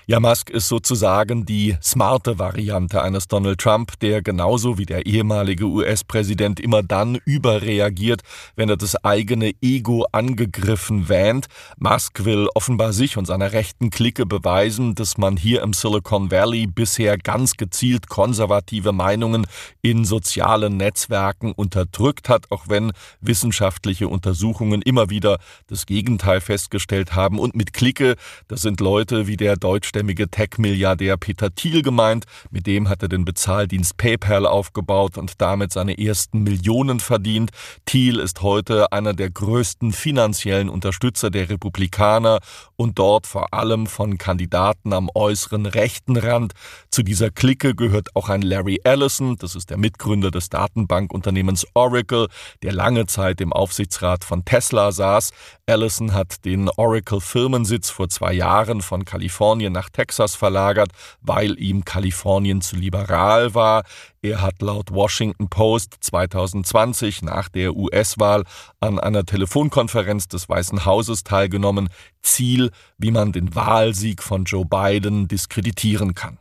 Ja, 0.07 0.21
Musk 0.21 0.51
ist 0.51 0.69
sozusagen 0.69 1.47
die 1.47 1.79
smarte 1.83 2.39
Variante 2.39 3.01
eines 3.01 3.27
Donald 3.27 3.59
Trump, 3.59 3.99
der 4.01 4.21
genauso 4.21 4.77
wie 4.77 4.85
der 4.85 5.07
ehemalige 5.07 5.65
US-Präsident 5.65 6.61
immer 6.61 6.83
dann 6.83 7.19
überreagiert, 7.25 8.21
wenn 8.55 8.69
er 8.69 8.77
das 8.77 9.03
eigene 9.03 9.53
Ego 9.63 10.05
angegriffen 10.13 11.09
wähnt. 11.09 11.47
Musk 11.79 12.27
will 12.27 12.49
offenbar 12.55 12.93
sich 12.93 13.17
und 13.17 13.25
seiner 13.25 13.53
rechten 13.53 13.89
Clique 13.89 14.27
beweisen, 14.27 14.95
dass 14.95 15.17
man 15.17 15.39
hier 15.39 15.63
im 15.63 15.73
Silicon 15.73 16.31
Valley 16.31 16.67
bisher 16.67 17.17
ganz 17.17 17.57
gezielt 17.57 18.07
konservative 18.07 18.93
Meinungen 18.93 19.47
in 19.81 20.05
sozialen 20.05 20.77
Netzwerken 20.77 21.53
unterdrückt 21.53 22.29
hat, 22.29 22.51
auch 22.51 22.65
wenn 22.69 22.93
wissenschaftliche 23.23 24.09
Untersuchungen 24.09 24.83
immer 24.83 25.09
wieder 25.09 25.39
das 25.69 25.87
Gegenteil 25.87 26.43
festgestellt 26.43 27.15
haben. 27.15 27.39
Und 27.39 27.55
mit 27.55 27.73
Clique, 27.73 28.17
das 28.49 28.61
sind 28.61 28.81
Leute 28.81 29.27
wie 29.27 29.39
der 29.39 29.57
deutsche 29.57 29.94
deutschstämmige 29.95 30.29
Tech-Milliardär 30.29 31.17
Peter 31.17 31.55
Thiel 31.55 31.83
gemeint. 31.83 32.25
Mit 32.51 32.67
dem 32.67 32.89
hat 32.89 33.03
er 33.03 33.09
den 33.09 33.25
Bezahldienst 33.25 33.97
PayPal 33.97 34.45
aufgebaut 34.45 35.17
und 35.17 35.41
damit 35.41 35.73
seine 35.73 35.97
ersten 35.99 36.43
Millionen 36.43 36.99
verdient. 36.99 37.53
Thiel 37.87 38.19
ist 38.19 38.43
heute 38.43 38.91
einer 38.91 39.15
der 39.15 39.31
größten 39.31 39.93
finanziellen 39.93 40.69
Unterstützer 40.69 41.31
der 41.31 41.49
Republikaner 41.49 42.41
und 42.75 42.99
dort 42.99 43.29
vor 43.29 43.55
allem 43.55 43.87
von 43.87 44.19
Kandidaten 44.19 44.93
am 44.93 45.09
äußeren 45.15 45.67
rechten 45.67 46.17
Rand. 46.17 46.55
Zu 46.91 47.05
dieser 47.05 47.31
Clique 47.31 47.77
gehört 47.77 48.17
auch 48.17 48.29
ein 48.29 48.43
Larry 48.43 48.81
Ellison, 48.83 49.37
das 49.37 49.55
ist 49.55 49.71
der 49.71 49.77
Mitgründer 49.77 50.33
des 50.33 50.49
Datenbankunternehmens 50.49 51.67
Oracle, 51.75 52.27
der 52.65 52.73
lange 52.73 53.07
Zeit 53.07 53.41
im 53.41 53.53
Aufsichtsrat 53.53 54.25
von 54.25 54.45
Tesla 54.45 54.91
saß. 54.91 55.31
Ellison 55.67 56.13
hat 56.13 56.45
den 56.45 56.69
Oracle-Firmensitz 56.69 57.89
vor 57.89 58.11
zwei 58.11 58.35
Jahren 58.35 58.83
von 58.83 59.07
Kalifornien 59.07 59.73
nach 59.73 59.89
Texas 59.89 60.35
verlagert, 60.35 60.91
weil 61.23 61.59
ihm 61.59 61.87
Kalifornien 61.87 62.61
zu 62.61 62.77
liberal 62.77 63.55
war. 63.55 63.85
Er 64.21 64.43
hat 64.43 64.61
laut 64.61 64.91
Washington 64.91 65.49
Post 65.49 65.97
2020 66.01 67.23
nach 67.23 67.49
der 67.49 67.75
US-Wahl 67.75 68.45
an 68.81 68.99
einer 68.99 69.25
Telefonkonferenz 69.25 70.29
des 70.29 70.51
Weißen 70.51 70.85
Hauses 70.85 71.25
teilgenommen. 71.25 71.89
Ziel, 72.21 72.71
wie 72.99 73.11
man 73.11 73.33
den 73.33 73.55
Wahlsieg 73.55 74.23
von 74.23 74.45
Joe 74.45 74.67
Biden 74.67 75.29
diskreditieren 75.29 76.15
kann. 76.15 76.39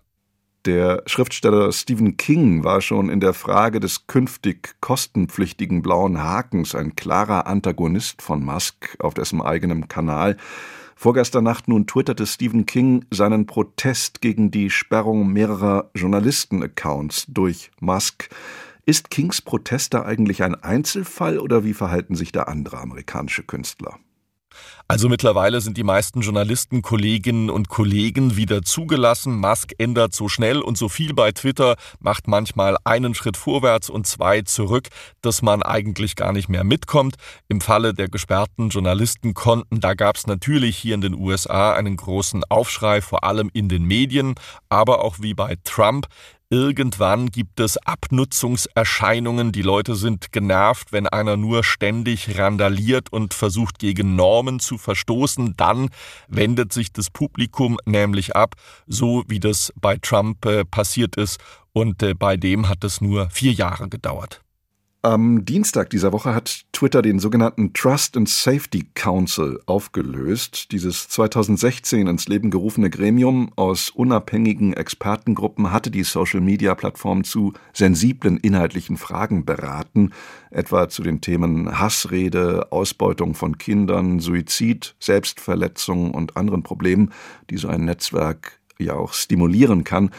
Der 0.65 1.03
Schriftsteller 1.07 1.73
Stephen 1.73 2.15
King 2.15 2.63
war 2.63 2.79
schon 2.79 3.09
in 3.09 3.19
der 3.19 3.33
Frage 3.33 3.81
des 3.81 4.07
künftig 4.07 4.75
kostenpflichtigen 4.79 5.81
blauen 5.81 6.23
Hakens 6.23 6.73
ein 6.73 6.95
klarer 6.95 7.47
Antagonist 7.47 8.21
von 8.21 8.45
Musk 8.45 8.95
auf 8.99 9.13
dessen 9.13 9.41
eigenem 9.41 9.89
Kanal. 9.89 10.37
Vorgestern 10.95 11.43
Nacht 11.43 11.67
nun 11.67 11.85
twitterte 11.85 12.25
Stephen 12.25 12.65
King 12.65 13.03
seinen 13.11 13.45
Protest 13.45 14.21
gegen 14.21 14.51
die 14.51 14.69
Sperrung 14.69 15.33
mehrerer 15.33 15.89
Journalisten-Accounts 15.95 17.25
durch 17.27 17.69
Musk. 17.81 18.29
Ist 18.85 19.09
Kings 19.09 19.41
Protest 19.41 19.93
da 19.93 20.03
eigentlich 20.03 20.43
ein 20.43 20.55
Einzelfall 20.55 21.39
oder 21.39 21.65
wie 21.65 21.73
verhalten 21.73 22.15
sich 22.15 22.31
da 22.31 22.43
andere 22.43 22.77
amerikanische 22.77 23.43
Künstler? 23.43 23.99
Also 24.87 25.09
mittlerweile 25.09 25.61
sind 25.61 25.77
die 25.77 25.83
meisten 25.83 26.21
Journalisten, 26.21 26.81
Kolleginnen 26.81 27.49
und 27.49 27.69
Kollegen 27.69 28.35
wieder 28.35 28.61
zugelassen. 28.61 29.39
Musk 29.39 29.71
ändert 29.77 30.13
so 30.13 30.29
schnell 30.29 30.59
und 30.59 30.77
so 30.77 30.89
viel 30.89 31.13
bei 31.13 31.31
Twitter, 31.31 31.75
macht 31.99 32.27
manchmal 32.27 32.77
einen 32.83 33.15
Schritt 33.15 33.37
vorwärts 33.37 33.89
und 33.89 34.05
zwei 34.05 34.41
zurück, 34.41 34.89
dass 35.21 35.41
man 35.41 35.63
eigentlich 35.63 36.15
gar 36.15 36.33
nicht 36.33 36.49
mehr 36.49 36.63
mitkommt. 36.63 37.15
Im 37.47 37.61
Falle 37.61 37.93
der 37.93 38.09
gesperrten 38.09 38.69
Journalistenkonten, 38.69 39.79
da 39.79 39.93
gab 39.93 40.17
es 40.17 40.27
natürlich 40.27 40.77
hier 40.77 40.95
in 40.95 41.01
den 41.01 41.15
USA 41.15 41.73
einen 41.73 41.95
großen 41.95 42.43
Aufschrei, 42.49 43.01
vor 43.01 43.23
allem 43.23 43.49
in 43.53 43.69
den 43.69 43.85
Medien, 43.85 44.35
aber 44.69 45.03
auch 45.03 45.17
wie 45.19 45.33
bei 45.33 45.55
Trump 45.63 46.07
Irgendwann 46.53 47.31
gibt 47.31 47.59
es 47.59 47.77
Abnutzungserscheinungen. 47.77 49.51
Die 49.51 49.63
Leute 49.63 49.95
sind 49.95 50.31
genervt, 50.31 50.91
wenn 50.91 51.07
einer 51.07 51.35
nur 51.35 51.63
ständig 51.63 52.37
randaliert 52.37 53.11
und 53.11 53.33
versucht 53.33 53.79
gegen 53.79 54.15
Normen 54.15 54.59
zu 54.59 54.77
verstoßen. 54.77 55.55
Dann 55.57 55.89
wendet 56.27 56.71
sich 56.71 56.93
das 56.93 57.09
Publikum 57.09 57.79
nämlich 57.85 58.35
ab, 58.35 58.53
so 58.85 59.23
wie 59.27 59.39
das 59.39 59.73
bei 59.81 59.97
Trump 59.97 60.45
äh, 60.45 60.63
passiert 60.63 61.15
ist. 61.15 61.39
Und 61.71 62.03
äh, 62.03 62.13
bei 62.13 62.37
dem 62.37 62.69
hat 62.69 62.83
es 62.83 63.01
nur 63.01 63.31
vier 63.31 63.53
Jahre 63.53 63.89
gedauert. 63.89 64.42
Am 65.05 65.43
Dienstag 65.43 65.89
dieser 65.89 66.13
Woche 66.13 66.33
hat 66.33 66.63
Twitter 66.71 67.01
den 67.01 67.19
sogenannten 67.19 67.73
Trust 67.73 68.15
and 68.15 68.29
Safety 68.29 68.87
Council 68.93 69.59
aufgelöst. 69.65 70.71
Dieses 70.71 71.09
2016 71.09 72.07
ins 72.07 72.29
Leben 72.29 72.49
gerufene 72.51 72.89
Gremium 72.89 73.51
aus 73.57 73.89
unabhängigen 73.89 74.71
Expertengruppen 74.71 75.73
hatte 75.73 75.91
die 75.91 76.03
Social-Media-Plattform 76.03 77.25
zu 77.25 77.51
sensiblen 77.73 78.37
inhaltlichen 78.37 78.95
Fragen 78.95 79.43
beraten, 79.43 80.11
etwa 80.51 80.87
zu 80.87 81.03
den 81.03 81.19
Themen 81.19 81.77
Hassrede, 81.77 82.71
Ausbeutung 82.71 83.35
von 83.35 83.57
Kindern, 83.57 84.21
Suizid, 84.21 84.95
Selbstverletzung 85.01 86.11
und 86.11 86.37
anderen 86.37 86.63
Problemen, 86.63 87.11
die 87.49 87.57
so 87.57 87.67
ein 87.67 87.83
Netzwerk 87.83 88.57
ja 88.79 88.93
auch 88.93 89.11
stimulieren 89.11 89.83
kann. 89.83 90.11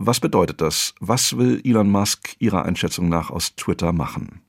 Was 0.00 0.20
bedeutet 0.20 0.60
das? 0.60 0.94
Was 1.00 1.36
will 1.36 1.60
Elon 1.64 1.90
Musk 1.90 2.36
Ihrer 2.38 2.64
Einschätzung 2.64 3.08
nach 3.08 3.30
aus 3.30 3.56
Twitter 3.56 3.92
machen? 3.92 4.42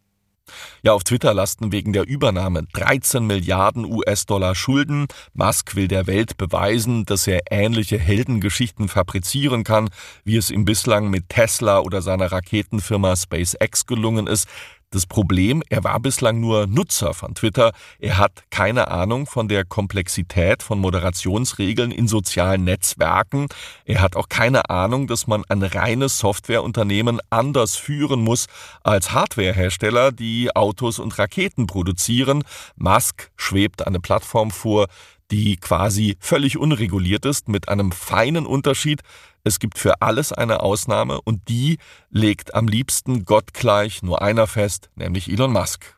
Ja, 0.83 0.93
auf 0.93 1.03
Twitter 1.03 1.33
lasten 1.33 1.71
wegen 1.71 1.91
der 1.91 2.07
Übernahme 2.07 2.63
13 2.73 3.25
Milliarden 3.25 3.83
US-Dollar 3.85 4.53
Schulden. 4.53 5.07
Musk 5.33 5.75
will 5.75 5.87
der 5.87 6.05
Welt 6.05 6.37
beweisen, 6.37 7.05
dass 7.05 7.25
er 7.25 7.41
ähnliche 7.49 7.97
Heldengeschichten 7.97 8.87
fabrizieren 8.89 9.63
kann, 9.63 9.89
wie 10.23 10.37
es 10.37 10.51
ihm 10.51 10.65
bislang 10.65 11.09
mit 11.09 11.29
Tesla 11.29 11.79
oder 11.79 12.03
seiner 12.03 12.31
Raketenfirma 12.31 13.15
SpaceX 13.15 13.87
gelungen 13.87 14.27
ist. 14.27 14.47
Das 14.91 15.05
Problem, 15.05 15.61
er 15.69 15.83
war 15.83 15.99
bislang 15.99 16.39
nur 16.39 16.65
Nutzer 16.65 17.13
von 17.13 17.35
Twitter. 17.35 17.73
Er 17.99 18.17
hat 18.17 18.45
keine 18.49 18.87
Ahnung 18.87 19.27
von 19.27 19.47
der 19.47 19.63
Komplexität 19.63 20.63
von 20.63 20.79
Moderationsregeln 20.79 21.91
in 21.91 22.07
sozialen 22.07 22.63
Netzwerken. 22.63 23.49
Er 23.85 24.01
hat 24.01 24.15
auch 24.15 24.29
keine 24.29 24.71
Ahnung, 24.71 25.05
dass 25.05 25.27
man 25.27 25.43
ein 25.47 25.61
reines 25.61 26.17
Softwareunternehmen 26.17 27.19
anders 27.29 27.75
führen 27.75 28.21
muss 28.23 28.47
als 28.81 29.11
Hardwarehersteller, 29.11 30.11
die 30.11 30.55
Autos 30.55 30.97
und 30.97 31.19
Raketen 31.19 31.67
produzieren. 31.67 32.43
Musk 32.75 33.29
schwebt 33.37 33.85
eine 33.85 33.99
Plattform 33.99 34.49
vor, 34.49 34.87
die 35.31 35.57
quasi 35.57 36.17
völlig 36.19 36.57
unreguliert 36.57 37.25
ist, 37.25 37.49
mit 37.49 37.69
einem 37.69 37.91
feinen 37.91 38.45
Unterschied. 38.45 39.01
Es 39.43 39.59
gibt 39.59 39.77
für 39.77 40.01
alles 40.01 40.33
eine 40.33 40.61
Ausnahme 40.61 41.21
und 41.21 41.47
die 41.49 41.77
legt 42.09 42.55
am 42.55 42.67
liebsten 42.67 43.25
gottgleich 43.25 44.03
nur 44.03 44.21
einer 44.21 44.47
fest, 44.47 44.89
nämlich 44.95 45.31
Elon 45.31 45.53
Musk. 45.53 45.95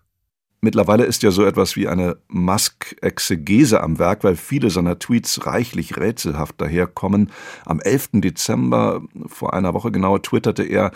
Mittlerweile 0.64 1.06
ist 1.06 1.24
ja 1.24 1.32
so 1.32 1.44
etwas 1.44 1.76
wie 1.76 1.88
eine 1.88 2.18
Musk-Exegese 2.28 3.82
am 3.82 3.98
Werk, 3.98 4.24
weil 4.24 4.36
viele 4.36 4.70
seiner 4.70 5.00
Tweets 5.00 5.48
reichlich 5.48 5.98
rätselhaft 5.98 6.62
daherkommen. 6.62 7.32
Am 7.66 7.80
11. 7.80 8.10
Dezember, 8.22 9.02
vor 9.26 9.56
einer 9.56 9.74
Woche 9.74 9.92
genau, 9.92 10.20
twitterte 10.20 10.62
er, 10.62 10.92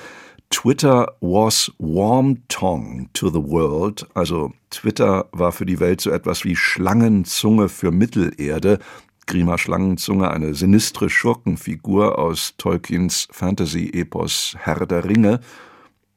Twitter 0.49 1.07
was 1.21 1.71
warm 1.79 2.37
tongue 2.47 3.09
to 3.13 3.29
the 3.29 3.41
world, 3.41 4.07
also 4.13 4.53
Twitter 4.69 5.27
war 5.31 5.51
für 5.51 5.65
die 5.65 5.79
Welt 5.79 6.01
so 6.01 6.11
etwas 6.11 6.43
wie 6.43 6.55
Schlangenzunge 6.55 7.69
für 7.69 7.91
Mittelerde. 7.91 8.79
Grima 9.27 9.57
Schlangenzunge, 9.57 10.29
eine 10.29 10.53
sinistre 10.53 11.09
Schurkenfigur 11.09 12.19
aus 12.19 12.53
Tolkiens 12.57 13.27
Fantasy-Epos 13.31 14.55
Herr 14.59 14.85
der 14.85 15.03
Ringe. 15.05 15.39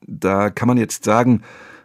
Da 0.07 0.51
kann 0.51 0.69
man 0.69 0.77
jetzt 0.77 1.05
sagen, 1.05 1.43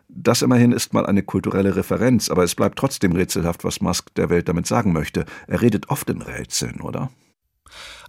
das 0.10 0.42
immerhin 0.42 0.74
ist 0.74 0.94
mal 0.94 1.06
eine 1.06 1.24
kulturelle 1.24 1.76
Referenz, 1.76 2.30
aber 2.30 2.44
es 2.44 2.56
bleibt 2.56 2.78
trotzdem 2.78 3.14
rätselhaft, 3.14 3.64
was 3.64 3.82
Musk 3.82 4.14
der 4.16 4.30
Welt 4.30 4.48
damit 4.48 4.68
sagen 4.68 4.94
möchte. 4.94 5.26
Er 5.48 5.62
redet 5.62 5.90
oft 5.90 6.10
in 6.10 6.22
Rätseln, 6.22 6.82
oder? 6.82 7.10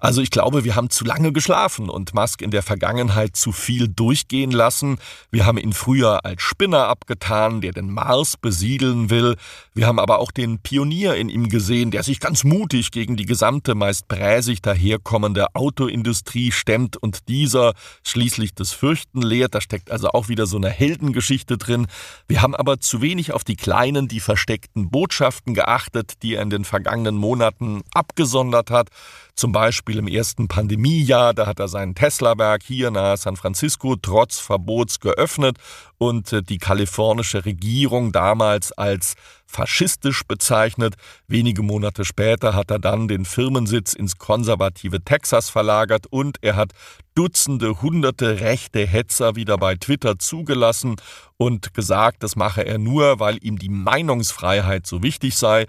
Also 0.04 0.20
ich 0.20 0.30
glaube, 0.30 0.64
wir 0.64 0.76
haben 0.76 0.90
zu 0.90 1.02
lange 1.02 1.32
geschlafen 1.32 1.88
und 1.88 2.12
Musk 2.12 2.42
in 2.42 2.50
der 2.50 2.62
Vergangenheit 2.62 3.37
zu 3.37 3.52
viel 3.52 3.88
durchgehen 3.88 4.50
lassen. 4.50 4.99
Wir 5.30 5.46
haben 5.46 5.56
ihn 5.56 5.73
früher 5.73 6.26
als 6.26 6.42
Spinner 6.42 6.88
abgetan, 6.88 7.62
der 7.62 7.73
den 7.73 7.90
Mars 7.90 8.37
besiedeln 8.37 9.08
will. 9.08 9.37
Wir 9.73 9.87
haben 9.87 9.99
aber 9.99 10.18
auch 10.18 10.30
den 10.30 10.58
Pionier 10.58 11.14
in 11.14 11.30
ihm 11.30 11.49
gesehen, 11.49 11.90
der 11.90 12.02
sich 12.02 12.20
ganz 12.20 12.44
mutig 12.44 12.90
gegen 12.90 13.16
die 13.16 13.25
gesamte, 13.25 13.75
meist 13.75 14.06
bräsig 14.06 14.61
daherkommende 14.61 15.46
Autoindustrie 15.54 16.52
stemmt 16.52 16.99
und 16.99 17.26
dieser 17.28 17.73
schließlich 18.02 18.54
das 18.54 18.73
Fürchten 18.73 19.23
lehrt. 19.23 19.54
Da 19.54 19.62
steckt 19.62 19.90
also 19.90 20.11
auch 20.11 20.28
wieder 20.28 20.44
so 20.44 20.58
eine 20.58 20.68
Heldengeschichte 20.68 21.56
drin. 21.56 21.87
Wir 22.28 22.42
haben 22.42 22.54
aber 22.54 22.78
zu 22.78 23.00
wenig 23.00 23.32
auf 23.32 23.42
die 23.42 23.56
kleinen, 23.56 24.06
die 24.06 24.20
versteckten 24.20 24.90
Botschaften 24.90 25.54
geachtet, 25.54 26.23
die 26.23 26.34
er 26.34 26.42
in 26.42 26.50
den 26.50 26.66
vergangenen 26.66 27.16
Monaten 27.16 27.80
abgesondert 27.94 28.70
hat. 28.70 28.90
Zum 29.34 29.50
Beispiel 29.50 29.93
im 29.98 30.08
ersten 30.08 30.48
Pandemiejahr, 30.48 31.34
da 31.34 31.46
hat 31.46 31.60
er 31.60 31.68
sein 31.68 31.94
Tesla-Werk 31.94 32.62
hier 32.62 32.90
nahe 32.90 33.16
San 33.16 33.36
Francisco 33.36 33.96
trotz 33.96 34.38
Verbots 34.38 35.00
geöffnet 35.00 35.58
und 35.98 36.32
äh, 36.32 36.42
die 36.42 36.58
kalifornische 36.58 37.44
Regierung 37.44 38.12
damals 38.12 38.72
als 38.72 39.14
faschistisch 39.46 40.24
bezeichnet. 40.24 40.96
Wenige 41.28 41.62
Monate 41.62 42.04
später 42.04 42.54
hat 42.54 42.70
er 42.70 42.78
dann 42.78 43.08
den 43.08 43.24
Firmensitz 43.24 43.92
ins 43.92 44.18
konservative 44.18 45.02
Texas 45.02 45.48
verlagert 45.48 46.06
und 46.08 46.38
er 46.42 46.56
hat 46.56 46.72
Dutzende, 47.14 47.80
hunderte 47.80 48.40
rechte 48.40 48.84
Hetzer 48.84 49.36
wieder 49.36 49.56
bei 49.56 49.76
Twitter 49.76 50.18
zugelassen 50.18 50.96
und 51.36 51.72
gesagt, 51.72 52.24
das 52.24 52.34
mache 52.34 52.66
er 52.66 52.78
nur, 52.78 53.20
weil 53.20 53.38
ihm 53.40 53.56
die 53.56 53.68
Meinungsfreiheit 53.68 54.84
so 54.84 55.02
wichtig 55.04 55.36
sei. 55.36 55.66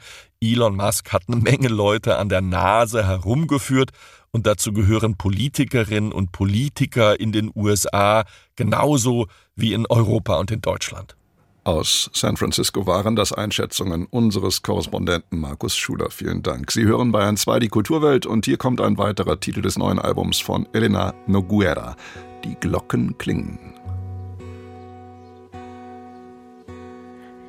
Elon 0.54 0.76
Musk 0.76 1.12
hat 1.12 1.24
eine 1.28 1.38
Menge 1.38 1.68
Leute 1.68 2.18
an 2.18 2.30
der 2.30 2.42
Nase 2.42 3.06
herumgeführt 3.06 3.92
und 4.32 4.46
dazu 4.46 4.74
gehören 4.74 5.16
Politikerinnen 5.18 6.12
und 6.12 6.32
Politiker 6.32 7.20
in 7.20 7.32
den 7.32 7.52
USA 7.56 8.26
genauso 8.56 9.28
wie 9.56 9.74
in 9.74 9.86
Europa 9.88 10.38
und 10.38 10.52
in 10.52 10.62
Deutschland. 10.62 11.16
Aus 11.64 12.12
San 12.14 12.38
Francisco 12.38 12.86
waren 12.86 13.16
das 13.16 13.34
Einschätzungen 13.34 14.06
unseres 14.06 14.62
Korrespondenten 14.62 15.40
Markus 15.40 15.76
Schuler. 15.76 16.12
Vielen 16.12 16.44
Dank. 16.44 16.72
Sie 16.72 16.84
hören 16.84 17.12
Bayern 17.12 17.38
2 17.38 17.60
die 17.60 17.70
Kulturwelt 17.70 18.28
und 18.28 18.46
hier 18.46 18.58
kommt 18.58 18.82
ein 18.82 19.00
weiterer 19.00 19.40
Titel 19.40 19.64
des 19.64 19.76
neuen 19.76 19.98
Albums 19.98 20.40
von 20.40 20.68
Elena 20.74 21.16
Noguera. 21.26 21.96
Die 22.44 22.54
Glocken 22.56 23.18
klingen. 23.18 23.74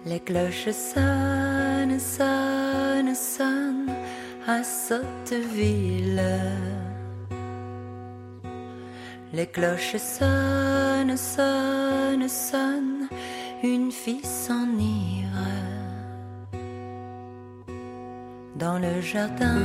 Les 0.07 0.21
cloches 0.25 0.95
sonnent, 0.95 2.01
sonnent, 2.01 2.76
sonnent 3.15 3.93
à 4.47 4.63
Sotteville. 4.63 6.23
Les 9.33 9.47
cloches 9.47 9.97
sonnent, 9.97 11.17
sonnent, 11.17 12.29
sonnent, 12.29 13.09
une 13.63 13.93
fille 13.93 14.25
s'enivre. 14.25 15.27
Dans 18.57 18.79
le 18.79 19.01
jardin, 19.01 19.61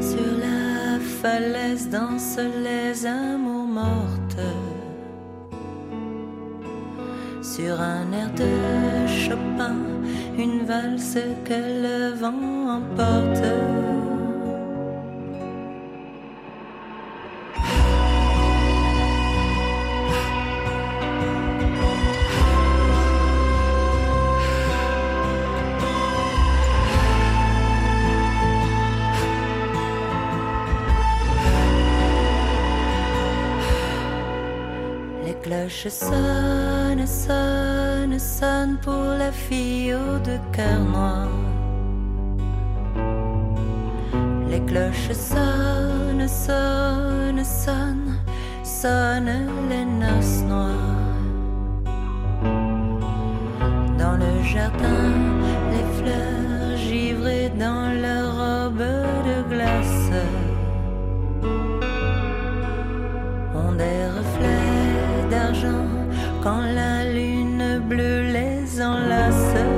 sur 0.00 0.32
la 0.38 0.98
falaise, 1.00 1.88
dansent 1.88 2.38
les 2.62 3.06
amours 3.06 3.66
mortes 3.66 4.46
sur 7.56 7.80
un 7.80 8.12
air 8.12 8.30
de 8.36 9.06
Chopin, 9.06 9.76
une 10.36 10.66
valse 10.66 11.18
que 11.46 11.54
le 11.54 12.14
vent 12.14 12.80
emporte. 12.80 13.44
Les 35.24 35.34
cloches 35.42 35.88
sonnent, 35.88 36.65
sonnent, 37.06 38.18
sonnent 38.18 38.78
pour 38.82 39.04
la 39.18 39.32
fille 39.32 39.94
aux 39.94 40.18
deux 40.18 40.40
cœurs 40.52 40.84
noirs. 40.84 41.28
Les 44.50 44.60
cloches 44.60 45.12
sonnent, 45.12 46.28
sonnent, 46.28 47.44
sonnent, 47.44 48.18
sonnent 48.64 49.48
les 49.70 49.84
noces 49.84 50.42
noires. 50.42 51.16
Dans 53.98 54.16
le 54.16 54.42
jardin, 54.42 55.12
les 55.72 55.84
fleurs 55.98 56.35
les 68.96 69.12
enlace. 69.12 69.75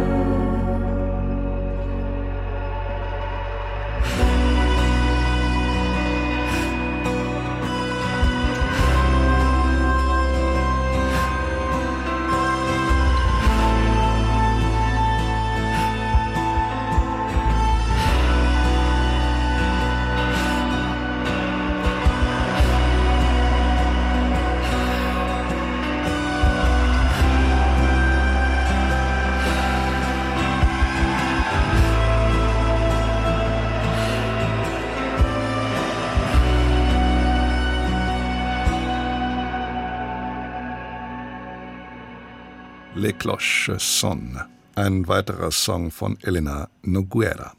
Les 43.19 43.21
Cloches 43.23 44.01
Sonne, 44.01 44.47
ein 44.77 45.09
weiterer 45.09 45.51
Song 45.51 45.91
von 45.91 46.17
Elena 46.23 46.69
Noguera. 46.83 47.55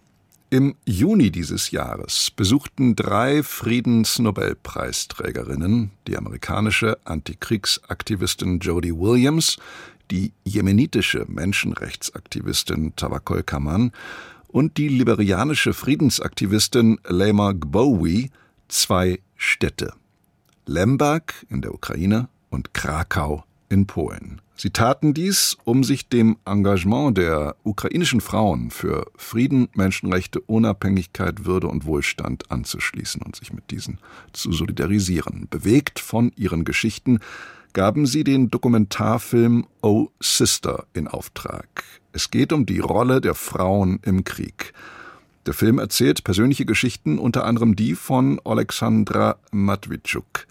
Im 0.49 0.75
Juni 0.85 1.31
dieses 1.31 1.71
Jahres 1.71 2.31
besuchten 2.31 2.95
drei 2.95 3.43
Friedensnobelpreisträgerinnen, 3.43 5.91
die 6.07 6.17
amerikanische 6.17 6.97
Antikriegsaktivistin 7.03 8.59
Jodie 8.59 8.93
Williams, 8.93 9.57
die 10.11 10.31
jemenitische 10.45 11.25
Menschenrechtsaktivistin 11.27 12.95
Tawakkol 12.95 13.43
Kaman 13.43 13.91
und 14.47 14.77
die 14.77 14.87
liberianische 14.87 15.73
Friedensaktivistin 15.73 17.01
Lema 17.07 17.51
Gbowi 17.51 18.31
zwei 18.69 19.19
Städte. 19.35 19.91
Lemberg 20.65 21.33
in 21.49 21.61
der 21.61 21.73
Ukraine 21.73 22.29
und 22.49 22.73
Krakau 22.73 23.43
in 23.67 23.87
Polen. 23.87 24.39
Sie 24.61 24.71
taten 24.71 25.13
dies, 25.13 25.55
um 25.63 25.85
sich 25.85 26.09
dem 26.09 26.35
Engagement 26.43 27.17
der 27.17 27.55
ukrainischen 27.63 28.19
Frauen 28.19 28.71
für 28.71 29.09
Frieden, 29.15 29.69
Menschenrechte, 29.73 30.41
Unabhängigkeit, 30.41 31.45
Würde 31.45 31.67
und 31.69 31.85
Wohlstand 31.85 32.51
anzuschließen 32.51 33.21
und 33.21 33.37
sich 33.37 33.53
mit 33.53 33.71
diesen 33.71 33.99
zu 34.33 34.51
solidarisieren. 34.51 35.47
Bewegt 35.49 35.99
von 35.99 36.33
ihren 36.35 36.65
Geschichten 36.65 37.19
gaben 37.71 38.05
sie 38.05 38.25
den 38.25 38.51
Dokumentarfilm 38.51 39.65
Oh 39.81 40.09
Sister 40.19 40.83
in 40.91 41.07
Auftrag. 41.07 41.85
Es 42.11 42.29
geht 42.29 42.51
um 42.51 42.65
die 42.65 42.79
Rolle 42.79 43.21
der 43.21 43.35
Frauen 43.35 44.01
im 44.03 44.25
Krieg. 44.25 44.73
Der 45.45 45.53
Film 45.53 45.79
erzählt 45.79 46.25
persönliche 46.25 46.65
Geschichten, 46.65 47.17
unter 47.17 47.45
anderem 47.45 47.77
die 47.77 47.95
von 47.95 48.41
Alexandra 48.43 49.37
Matwitschuk 49.51 50.47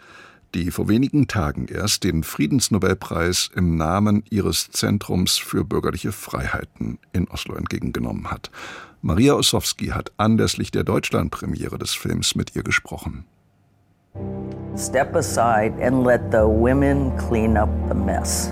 die 0.55 0.71
vor 0.71 0.89
wenigen 0.89 1.29
Tagen 1.29 1.67
erst 1.67 2.05
den 2.05 2.23
Friedensnobelpreis 2.23 3.51
im 3.55 3.77
Namen 3.77 4.25
ihres 4.31 4.71
Zentrums 4.71 5.37
für 5.37 5.65
bürgerliche 5.65 6.13
Freiheiten 6.13 6.99
in 7.13 7.29
Oslo 7.29 7.55
entgegengenommen 7.55 8.31
hat. 8.31 8.51
Maria 9.03 9.35
Ossowski 9.35 9.89
hat 9.89 10.13
anlässlich 10.17 10.71
der 10.71 10.85
Deutschlandpremiere 10.85 11.79
des 11.79 11.95
Films 11.95 12.35
mit 12.35 12.57
ihr 12.57 12.63
gesprochen. 12.63 13.25
Step 14.77 15.15
aside 15.15 15.75
and 15.83 16.05
let 16.05 16.21
the 16.31 16.39
women 16.39 17.17
clean 17.17 17.57
up 17.57 17.69
the 17.89 17.95
mess. 17.95 18.51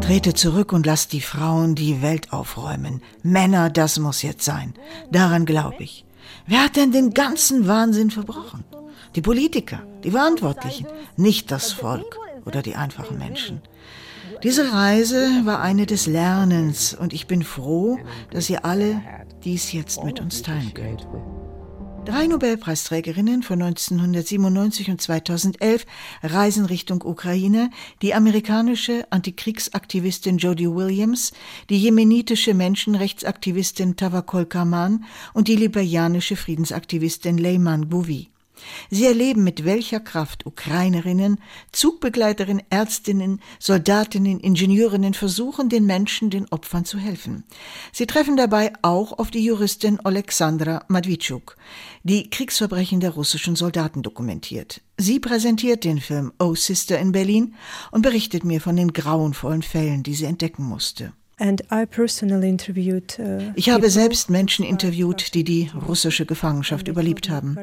Trete 0.00 0.34
zurück 0.34 0.72
und 0.72 0.86
lasst 0.86 1.12
die 1.12 1.20
Frauen 1.20 1.74
die 1.74 2.02
Welt 2.02 2.32
aufräumen. 2.32 3.02
Männer, 3.22 3.70
das 3.70 3.98
muss 3.98 4.22
jetzt 4.22 4.44
sein. 4.44 4.74
Daran 5.10 5.46
glaube 5.46 5.82
ich. 5.82 6.04
Wer 6.46 6.64
hat 6.64 6.76
denn 6.76 6.92
den 6.92 7.12
ganzen 7.12 7.66
Wahnsinn 7.66 8.10
verbrochen? 8.10 8.64
Die 9.16 9.22
Politiker, 9.22 9.82
die 10.04 10.10
Verantwortlichen, 10.10 10.86
nicht 11.16 11.50
das 11.50 11.72
Volk 11.72 12.18
oder 12.44 12.60
die 12.60 12.76
einfachen 12.76 13.16
Menschen. 13.16 13.62
Diese 14.42 14.74
Reise 14.74 15.40
war 15.44 15.62
eine 15.62 15.86
des 15.86 16.06
Lernens 16.06 16.92
und 16.92 17.14
ich 17.14 17.26
bin 17.26 17.42
froh, 17.42 17.98
dass 18.30 18.50
ihr 18.50 18.66
alle 18.66 19.00
dies 19.42 19.72
jetzt 19.72 20.04
mit 20.04 20.20
uns 20.20 20.42
teilen 20.42 20.74
könnt. 20.74 21.08
Drei 22.04 22.26
Nobelpreisträgerinnen 22.26 23.42
von 23.42 23.62
1997 23.62 24.90
und 24.90 25.00
2011 25.00 25.86
reisen 26.22 26.66
Richtung 26.66 27.02
Ukraine, 27.02 27.70
die 28.02 28.14
amerikanische 28.14 29.06
Antikriegsaktivistin 29.08 30.36
Jodie 30.36 30.68
Williams, 30.68 31.32
die 31.70 31.78
jemenitische 31.78 32.52
Menschenrechtsaktivistin 32.52 33.96
Tawakol 33.96 34.44
Kaman 34.44 35.06
und 35.32 35.48
die 35.48 35.56
liberianische 35.56 36.36
Friedensaktivistin 36.36 37.38
Leyman 37.38 37.88
Bouvi. 37.88 38.28
Sie 38.90 39.04
erleben, 39.04 39.44
mit 39.44 39.64
welcher 39.64 40.00
Kraft 40.00 40.46
Ukrainerinnen, 40.46 41.38
Zugbegleiterinnen, 41.72 42.62
Ärztinnen, 42.70 43.40
Soldatinnen, 43.58 44.40
Ingenieurinnen 44.40 45.14
versuchen, 45.14 45.68
den 45.68 45.86
Menschen, 45.86 46.30
den 46.30 46.50
Opfern 46.50 46.84
zu 46.84 46.98
helfen. 46.98 47.44
Sie 47.92 48.06
treffen 48.06 48.36
dabei 48.36 48.72
auch 48.82 49.18
auf 49.18 49.30
die 49.30 49.44
Juristin 49.44 50.00
Alexandra 50.00 50.84
Madwitschuk, 50.88 51.56
die 52.02 52.30
Kriegsverbrechen 52.30 53.00
der 53.00 53.10
russischen 53.10 53.56
Soldaten 53.56 54.02
dokumentiert. 54.02 54.80
Sie 54.96 55.20
präsentiert 55.20 55.84
den 55.84 56.00
Film 56.00 56.32
Oh 56.38 56.54
Sister 56.54 56.98
in 56.98 57.12
Berlin 57.12 57.54
und 57.90 58.02
berichtet 58.02 58.44
mir 58.44 58.60
von 58.60 58.76
den 58.76 58.92
grauenvollen 58.92 59.62
Fällen, 59.62 60.02
die 60.02 60.14
sie 60.14 60.24
entdecken 60.24 60.64
musste. 60.64 61.12
Uh, 61.38 61.54
ich 63.56 63.68
habe 63.68 63.90
selbst 63.90 64.30
Menschen 64.30 64.64
interviewt, 64.64 65.34
die 65.34 65.44
die 65.44 65.70
russische 65.86 66.24
Gefangenschaft 66.24 66.88
überlebt 66.88 67.28
haben. 67.28 67.58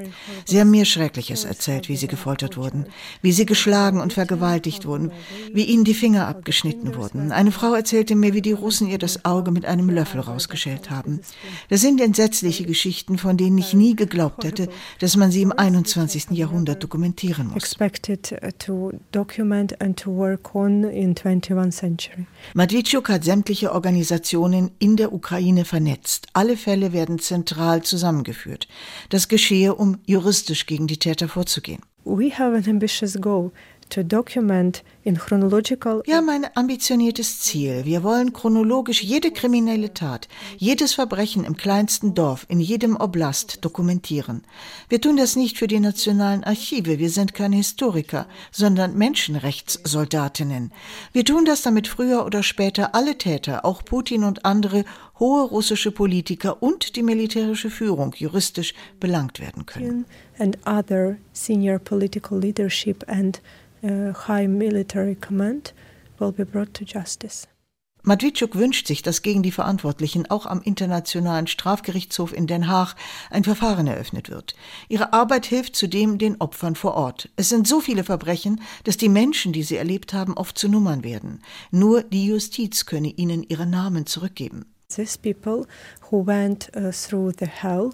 Sie 0.45 0.59
haben 0.59 0.69
mir 0.69 0.85
Schreckliches 0.85 1.43
erzählt, 1.43 1.89
wie 1.89 1.95
sie 1.95 2.05
gefoltert 2.05 2.55
wurden, 2.55 2.85
wie 3.23 3.31
sie 3.31 3.47
geschlagen 3.47 3.99
und 3.99 4.13
vergewaltigt 4.13 4.85
wurden, 4.85 5.11
wie 5.51 5.63
ihnen 5.63 5.85
die 5.85 5.95
Finger 5.95 6.27
abgeschnitten 6.27 6.93
wurden. 6.93 7.31
Eine 7.31 7.51
Frau 7.51 7.73
erzählte 7.73 8.13
mir, 8.13 8.35
wie 8.35 8.43
die 8.43 8.51
Russen 8.51 8.87
ihr 8.87 8.99
das 8.99 9.25
Auge 9.25 9.49
mit 9.49 9.65
einem 9.65 9.89
Löffel 9.89 10.21
rausgeschält 10.21 10.91
haben. 10.91 11.21
Das 11.69 11.81
sind 11.81 11.99
entsetzliche 11.99 12.65
Geschichten, 12.65 13.17
von 13.17 13.37
denen 13.37 13.57
ich 13.57 13.73
nie 13.73 13.95
geglaubt 13.95 14.43
hätte, 14.43 14.69
dass 14.99 15.17
man 15.17 15.31
sie 15.31 15.41
im 15.41 15.51
21. 15.51 16.29
Jahrhundert 16.29 16.83
dokumentieren 16.83 17.47
muss. 17.47 17.75
Madwitschuk 22.53 23.09
hat 23.09 23.23
sämtliche 23.23 23.62
sämtliche 23.63 23.71
Organisationen 23.71 24.71
in 24.79 24.97
der 24.97 25.13
Ukraine 25.13 25.65
vernetzt. 25.65 26.27
Alle 26.33 26.57
Fälle 26.57 26.91
werden 26.91 27.19
zentral 27.19 27.81
zusammengeführt. 27.81 28.67
Das 29.09 29.27
geschehe, 29.27 29.73
um 29.75 29.99
juristisch 30.05 30.65
gegen 30.65 30.87
die 30.87 30.97
Täter 30.97 31.29
vorzugehen. 31.29 31.81
We 32.03 32.29
have 32.29 32.55
an 32.55 32.65
ambitious 32.67 33.15
goal 33.19 33.51
to 33.89 34.03
document 34.03 34.83
in 35.03 35.17
chronological 35.17 36.01
Wir 36.05 36.17
haben 36.17 36.29
ein 36.29 36.45
ambitioniertes 36.55 37.39
Ziel. 37.39 37.85
Wir 37.85 38.03
wollen 38.03 38.33
chronologisch 38.33 39.03
jede 39.03 39.31
kriminelle 39.31 39.93
Tat, 39.93 40.27
jedes 40.57 40.93
Verbrechen 40.93 41.43
im 41.43 41.57
kleinsten 41.57 42.13
Dorf, 42.13 42.45
in 42.49 42.59
jedem 42.59 42.95
Oblast 42.95 43.63
dokumentieren. 43.65 44.43
Wir 44.89 45.01
tun 45.01 45.17
das 45.17 45.35
nicht 45.35 45.57
für 45.57 45.67
die 45.67 45.79
nationalen 45.79 46.43
Archive. 46.43 46.99
Wir 46.99 47.09
sind 47.09 47.33
keine 47.33 47.57
Historiker, 47.57 48.27
sondern 48.51 48.97
Menschenrechtssoldatinnen. 48.97 50.71
Wir 51.11 51.25
tun 51.25 51.45
das, 51.45 51.61
damit 51.61 51.87
früher 51.87 52.25
oder 52.25 52.43
später 52.43 52.95
alle 52.95 53.17
Täter, 53.17 53.65
auch 53.65 53.83
Putin 53.83 54.23
und 54.23 54.45
andere 54.45 54.85
hohe 55.19 55.43
russische 55.47 55.91
Politiker 55.91 56.63
und 56.63 56.95
die 56.95 57.03
militärische 57.03 57.69
Führung 57.69 58.13
juristisch 58.17 58.73
belangt 58.99 59.39
werden 59.39 59.65
können. 59.65 60.05
And 60.39 60.57
other 60.65 61.17
senior 61.33 61.77
political 61.77 62.39
leadership 62.39 63.03
and 63.07 63.41
uh, 63.83 64.13
high 64.27 64.47
military 64.47 64.92
command 65.19 65.73
will 66.19 66.31
be 66.31 66.45
brought 66.45 66.73
to 66.73 66.85
justice. 66.85 67.47
Madwitschuk 68.05 68.55
wünscht 68.55 68.87
sich, 68.87 69.01
dass 69.01 69.21
gegen 69.21 69.43
die 69.43 69.51
Verantwortlichen 69.51 70.29
auch 70.29 70.45
am 70.45 70.61
Internationalen 70.61 71.47
Strafgerichtshof 71.47 72.33
in 72.33 72.47
Den 72.47 72.67
Haag 72.67 72.95
ein 73.29 73.45
Verfahren 73.45 73.87
eröffnet 73.87 74.29
wird. 74.29 74.55
Ihre 74.89 75.13
Arbeit 75.13 75.45
hilft 75.45 75.77
zudem 75.77 76.17
den 76.17 76.35
Opfern 76.41 76.75
vor 76.75 76.95
Ort. 76.95 77.29
Es 77.37 77.47
sind 77.47 77.65
so 77.65 77.79
viele 77.79 78.03
Verbrechen, 78.03 78.59
dass 78.83 78.97
die 78.97 79.07
Menschen, 79.07 79.53
die 79.53 79.63
sie 79.63 79.77
erlebt 79.77 80.13
haben, 80.13 80.33
oft 80.33 80.57
zu 80.57 80.67
Nummern 80.67 81.05
werden. 81.05 81.41
Nur 81.71 82.03
die 82.03 82.25
Justiz 82.25 82.85
könne 82.85 83.07
ihnen 83.07 83.41
ihre 83.41 83.65
Namen 83.65 84.05
zurückgeben. 84.05 84.65
These 84.93 85.17
people 85.17 85.65
who 86.11 86.27
went 86.27 86.69
uh, 86.75 86.91
through 86.91 87.31
the 87.39 87.47
hell 87.47 87.91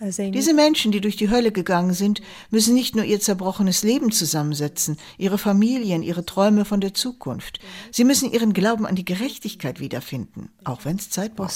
diese 0.00 0.54
Menschen, 0.54 0.92
die 0.92 1.02
durch 1.02 1.16
die 1.16 1.28
Hölle 1.28 1.52
gegangen 1.52 1.92
sind, 1.92 2.22
müssen 2.50 2.74
nicht 2.74 2.96
nur 2.96 3.04
ihr 3.04 3.20
zerbrochenes 3.20 3.82
Leben 3.82 4.10
zusammensetzen, 4.10 4.96
ihre 5.18 5.36
Familien, 5.36 6.02
ihre 6.02 6.24
Träume 6.24 6.64
von 6.64 6.80
der 6.80 6.94
Zukunft. 6.94 7.60
Sie 7.92 8.04
müssen 8.04 8.32
ihren 8.32 8.54
Glauben 8.54 8.86
an 8.86 8.94
die 8.94 9.04
Gerechtigkeit 9.04 9.78
wiederfinden, 9.78 10.50
auch 10.64 10.86
wenn 10.86 10.96
es 10.96 11.10
Zeit 11.10 11.36
braucht. 11.36 11.50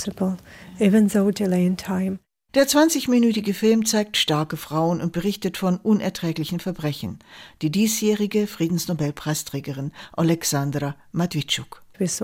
Der 2.54 2.68
20-minütige 2.68 3.54
Film 3.54 3.84
zeigt 3.84 4.16
starke 4.16 4.56
Frauen 4.56 5.00
und 5.00 5.12
berichtet 5.12 5.56
von 5.56 5.78
unerträglichen 5.78 6.60
Verbrechen. 6.60 7.18
Die 7.62 7.70
diesjährige 7.70 8.46
Friedensnobelpreisträgerin 8.46 9.90
Alexandra 10.12 10.94
Matwitschuk. 11.10 11.83
Mit 11.98 12.20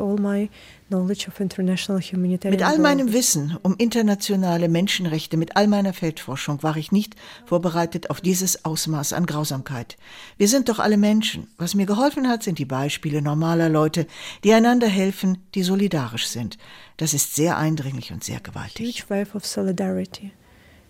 all 2.63 2.79
meinem 2.79 3.13
Wissen 3.13 3.57
um 3.63 3.77
internationale 3.77 4.69
Menschenrechte, 4.69 5.37
mit 5.37 5.57
all 5.57 5.69
meiner 5.69 5.93
Feldforschung 5.93 6.65
war 6.65 6.77
ich 6.77 6.91
nicht 6.91 7.15
vorbereitet 7.47 8.11
auf 8.11 8.21
dieses 8.21 8.65
Ausmaß 8.65 9.13
an 9.13 9.27
Grausamkeit. 9.27 9.97
Wir 10.39 10.49
sind 10.49 10.69
doch 10.69 10.81
alle 10.81 10.97
Menschen. 10.97 11.47
Was 11.57 11.75
mir 11.75 11.87
geholfen 11.87 12.27
hat, 12.27 12.43
sind 12.43 12.59
die 12.59 12.65
Beispiele 12.65 13.23
normaler 13.23 13.69
Leute, 13.69 14.09
die 14.43 14.53
einander 14.53 14.89
helfen, 14.89 15.39
die 15.55 15.63
solidarisch 15.63 16.27
sind. 16.27 16.59
Das 16.97 17.15
ist 17.15 17.37
sehr 17.37 17.57
eindringlich 17.57 18.13
und 18.13 18.25
sehr 18.25 18.41
gewaltig. 18.41 19.05
Huge 19.05 19.05
wave 19.09 19.37
of 19.37 19.47
solidarity 19.47 20.33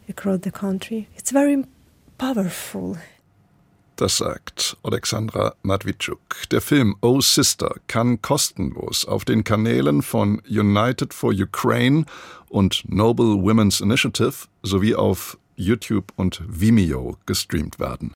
across 0.09 0.41
the 0.43 0.51
country. 0.51 1.07
It's 1.19 1.33
very 1.33 1.65
powerful. 2.17 2.97
Das 4.01 4.17
sagt 4.17 4.79
Alexandra 4.83 5.53
Matwitschuk. 5.63 6.49
Der 6.51 6.63
Film 6.63 6.97
Oh 7.03 7.21
Sister 7.21 7.75
kann 7.87 8.23
kostenlos 8.23 9.05
auf 9.05 9.27
den 9.27 9.45
Kanälen 9.45 10.01
von 10.01 10.41
United 10.49 11.13
for 11.13 11.35
Ukraine 11.35 12.07
und 12.49 12.83
Noble 12.89 13.35
Women's 13.43 13.83
Initiative 13.83 14.49
sowie 14.63 14.95
auf 14.95 15.37
YouTube 15.55 16.15
und 16.17 16.41
Vimeo 16.49 17.19
gestreamt 17.27 17.79
werden. 17.79 18.09